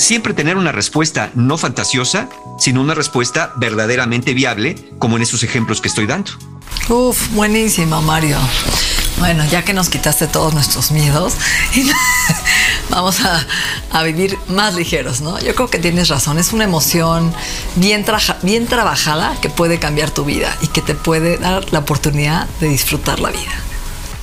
siempre 0.00 0.32
tener 0.32 0.56
una 0.56 0.72
respuesta 0.72 1.30
no 1.34 1.58
fantasiosa, 1.58 2.28
sino 2.58 2.80
una 2.80 2.94
respuesta 2.94 3.52
verdaderamente 3.56 4.34
viable, 4.34 4.74
como 4.98 5.16
en 5.16 5.22
esos 5.22 5.42
ejemplos 5.42 5.80
que 5.80 5.88
estoy 5.88 6.06
dando. 6.06 6.32
Uf, 6.88 7.30
buenísimo, 7.32 8.00
Mario. 8.02 8.38
Bueno, 9.18 9.44
ya 9.44 9.62
que 9.62 9.74
nos 9.74 9.90
quitaste 9.90 10.26
todos 10.26 10.54
nuestros 10.54 10.90
miedos, 10.92 11.34
vamos 12.90 13.18
a, 13.20 14.02
vivir 14.02 14.38
más 14.48 14.74
ligeros, 14.74 15.20
¿no? 15.20 15.38
Yo 15.40 15.54
creo 15.54 15.68
que 15.68 15.78
tienes 15.78 16.08
razón, 16.08 16.38
es 16.38 16.54
una 16.54 16.64
emoción 16.64 17.34
bien, 17.76 18.06
bien 18.42 18.66
trabajada 18.66 19.36
que 19.42 19.50
puede 19.50 19.78
cambiar 19.78 20.10
tu 20.10 20.24
vida 20.24 20.56
y 20.62 20.68
que 20.68 20.80
te 20.80 20.94
puede 20.94 21.36
dar 21.36 21.70
la 21.72 21.80
oportunidad 21.80 22.48
de 22.60 22.68
disfrutar 22.68 23.20
la 23.20 23.30
vida. 23.30 23.69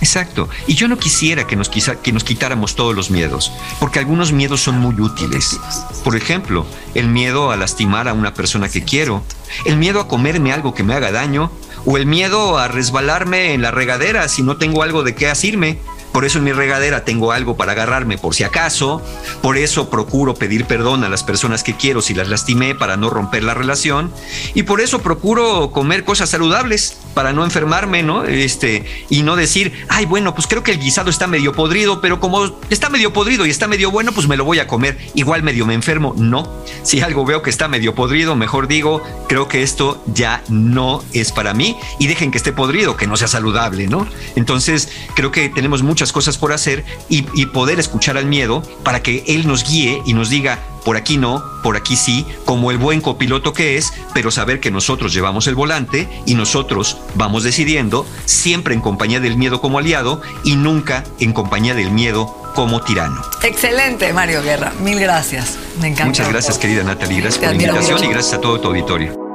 Exacto. 0.01 0.47
Y 0.67 0.75
yo 0.75 0.87
no 0.87 0.97
quisiera 0.97 1.47
que 1.47 1.55
nos, 1.55 1.69
que 1.69 2.11
nos 2.11 2.23
quitáramos 2.23 2.75
todos 2.75 2.95
los 2.95 3.09
miedos, 3.09 3.51
porque 3.79 3.99
algunos 3.99 4.31
miedos 4.31 4.61
son 4.61 4.79
muy 4.79 4.99
útiles. 4.99 5.59
Por 6.03 6.15
ejemplo, 6.15 6.65
el 6.93 7.07
miedo 7.07 7.51
a 7.51 7.57
lastimar 7.57 8.07
a 8.07 8.13
una 8.13 8.33
persona 8.33 8.69
que 8.69 8.83
quiero, 8.83 9.23
el 9.65 9.77
miedo 9.77 9.99
a 9.99 10.07
comerme 10.07 10.51
algo 10.51 10.73
que 10.73 10.83
me 10.83 10.93
haga 10.93 11.11
daño, 11.11 11.51
o 11.85 11.97
el 11.97 12.05
miedo 12.05 12.57
a 12.57 12.67
resbalarme 12.67 13.53
en 13.53 13.61
la 13.61 13.71
regadera 13.71 14.27
si 14.27 14.43
no 14.43 14.57
tengo 14.57 14.83
algo 14.83 15.03
de 15.03 15.15
qué 15.15 15.29
asirme. 15.29 15.79
Por 16.17 16.25
eso 16.25 16.39
en 16.39 16.45
mi 16.45 16.51
regadera 16.51 17.05
tengo 17.05 17.31
algo 17.31 17.57
para 17.57 17.73
agarrarme 17.73 18.17
por 18.17 18.33
si 18.33 18.43
acaso. 18.43 19.03
Por 19.43 19.55
eso 19.55 19.91
procuro 19.91 20.33
pedir 20.33 20.65
perdón 20.65 21.03
a 21.03 21.09
las 21.09 21.21
personas 21.21 21.61
que 21.61 21.75
quiero 21.75 22.01
si 22.01 22.15
las 22.15 22.27
lastimé 22.27 22.73
para 22.73 22.97
no 22.97 23.11
romper 23.11 23.43
la 23.43 23.53
relación. 23.53 24.11
Y 24.55 24.63
por 24.63 24.81
eso 24.81 25.03
procuro 25.03 25.69
comer 25.69 26.05
cosas 26.05 26.31
saludables 26.31 26.97
para 27.13 27.33
no 27.33 27.43
enfermarme, 27.43 28.01
¿no? 28.01 28.23
Este, 28.23 28.83
y 29.11 29.21
no 29.21 29.35
decir, 29.35 29.85
ay, 29.89 30.07
bueno, 30.07 30.33
pues 30.33 30.47
creo 30.47 30.63
que 30.63 30.71
el 30.71 30.79
guisado 30.79 31.11
está 31.11 31.27
medio 31.27 31.53
podrido, 31.53 32.01
pero 32.01 32.19
como 32.19 32.45
está 32.71 32.89
medio 32.89 33.13
podrido 33.13 33.45
y 33.45 33.51
está 33.51 33.67
medio 33.67 33.91
bueno, 33.91 34.11
pues 34.11 34.27
me 34.27 34.37
lo 34.37 34.43
voy 34.43 34.57
a 34.57 34.65
comer. 34.65 34.97
Igual 35.13 35.43
medio 35.43 35.67
me 35.67 35.75
enfermo. 35.75 36.15
No. 36.17 36.51
Si 36.81 36.99
algo 36.99 37.25
veo 37.25 37.43
que 37.43 37.51
está 37.51 37.67
medio 37.67 37.93
podrido, 37.93 38.35
mejor 38.35 38.67
digo, 38.67 39.03
creo 39.27 39.47
que 39.47 39.61
esto 39.61 40.03
ya 40.15 40.41
no 40.49 41.03
es 41.13 41.31
para 41.31 41.53
mí 41.53 41.77
y 41.99 42.07
dejen 42.07 42.31
que 42.31 42.39
esté 42.39 42.53
podrido, 42.53 42.97
que 42.97 43.05
no 43.05 43.17
sea 43.17 43.27
saludable, 43.27 43.85
¿no? 43.85 44.07
Entonces, 44.35 44.89
creo 45.13 45.31
que 45.31 45.49
tenemos 45.49 45.83
muchas 45.83 46.06
cosas 46.11 46.37
por 46.37 46.53
hacer 46.53 46.85
y, 47.09 47.21
poder 47.47 47.79
escuchar 47.79 48.17
al 48.17 48.25
miedo 48.25 48.61
para 48.83 49.01
que 49.01 49.23
él 49.27 49.47
nos 49.47 49.63
guíe 49.63 50.01
y 50.05 50.13
nos 50.13 50.29
diga, 50.29 50.59
por 50.83 50.97
aquí 50.97 51.17
no, 51.17 51.43
por 51.63 51.75
aquí 51.77 51.95
sí, 51.95 52.25
como 52.45 52.71
el 52.71 52.77
buen 52.77 53.01
copiloto 53.01 53.53
que 53.53 53.77
es, 53.77 53.93
pero 54.13 54.31
saber 54.31 54.59
que 54.59 54.69
nosotros 54.71 55.13
llevamos 55.13 55.47
el 55.47 55.55
volante 55.55 56.07
y 56.25 56.35
nosotros 56.35 56.97
vamos 57.15 57.43
decidiendo, 57.43 58.05
siempre 58.25 58.73
en 58.73 58.81
compañía 58.81 59.19
del 59.19 59.37
miedo 59.37 59.61
como 59.61 59.79
aliado 59.79 60.21
y 60.43 60.55
nunca 60.55 61.03
en 61.19 61.33
compañía 61.33 61.73
del 61.73 61.91
miedo 61.91 62.33
como 62.53 62.81
tirano. 62.81 63.21
Excelente, 63.43 64.11
Mario 64.13 64.41
Guerra. 64.41 64.73
Mil 64.81 64.99
gracias. 64.99 65.57
Me 65.79 65.87
encanta. 65.87 66.05
Muchas 66.05 66.29
gracias, 66.29 66.57
querida 66.57 66.83
Natalie. 66.83 67.21
Gracias 67.21 67.37
por 67.37 67.55
la 67.55 67.63
invitación 67.63 68.03
y 68.03 68.07
gracias 68.07 68.33
a 68.33 68.41
todo 68.41 68.59
tu 68.59 68.67
auditorio. 68.69 69.27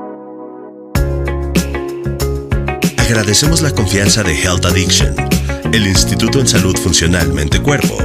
Agradecemos 2.98 3.60
la 3.60 3.72
confianza 3.72 4.22
de 4.22 4.40
Health 4.42 4.64
Addiction 4.64 5.14
el 5.72 5.86
Instituto 5.86 6.38
en 6.38 6.46
Salud 6.46 6.76
Funcional 6.76 7.32
Mente-Cuerpo 7.32 7.96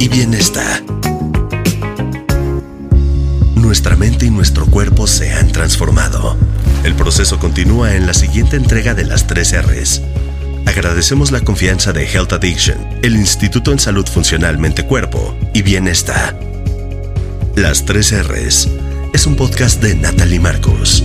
y 0.00 0.08
Bienestar. 0.08 0.82
Nuestra 3.54 3.94
mente 3.96 4.26
y 4.26 4.30
nuestro 4.30 4.66
cuerpo 4.66 5.06
se 5.06 5.32
han 5.32 5.52
transformado. 5.52 6.36
El 6.82 6.96
proceso 6.96 7.38
continúa 7.38 7.94
en 7.94 8.08
la 8.08 8.14
siguiente 8.14 8.56
entrega 8.56 8.94
de 8.94 9.04
las 9.04 9.28
tres 9.28 9.54
R's. 9.56 10.02
Agradecemos 10.66 11.30
la 11.30 11.42
confianza 11.42 11.92
de 11.92 12.06
Health 12.06 12.32
Addiction, 12.32 12.76
el 13.02 13.14
Instituto 13.14 13.70
en 13.70 13.78
Salud 13.78 14.06
Funcional 14.06 14.58
Mente-Cuerpo 14.58 15.36
y 15.54 15.62
Bienestar. 15.62 16.38
Las 17.54 17.84
tres 17.84 18.12
R's 18.12 18.68
es 19.12 19.26
un 19.26 19.36
podcast 19.36 19.80
de 19.80 19.94
Natalie 19.94 20.40
Marcos. 20.40 21.04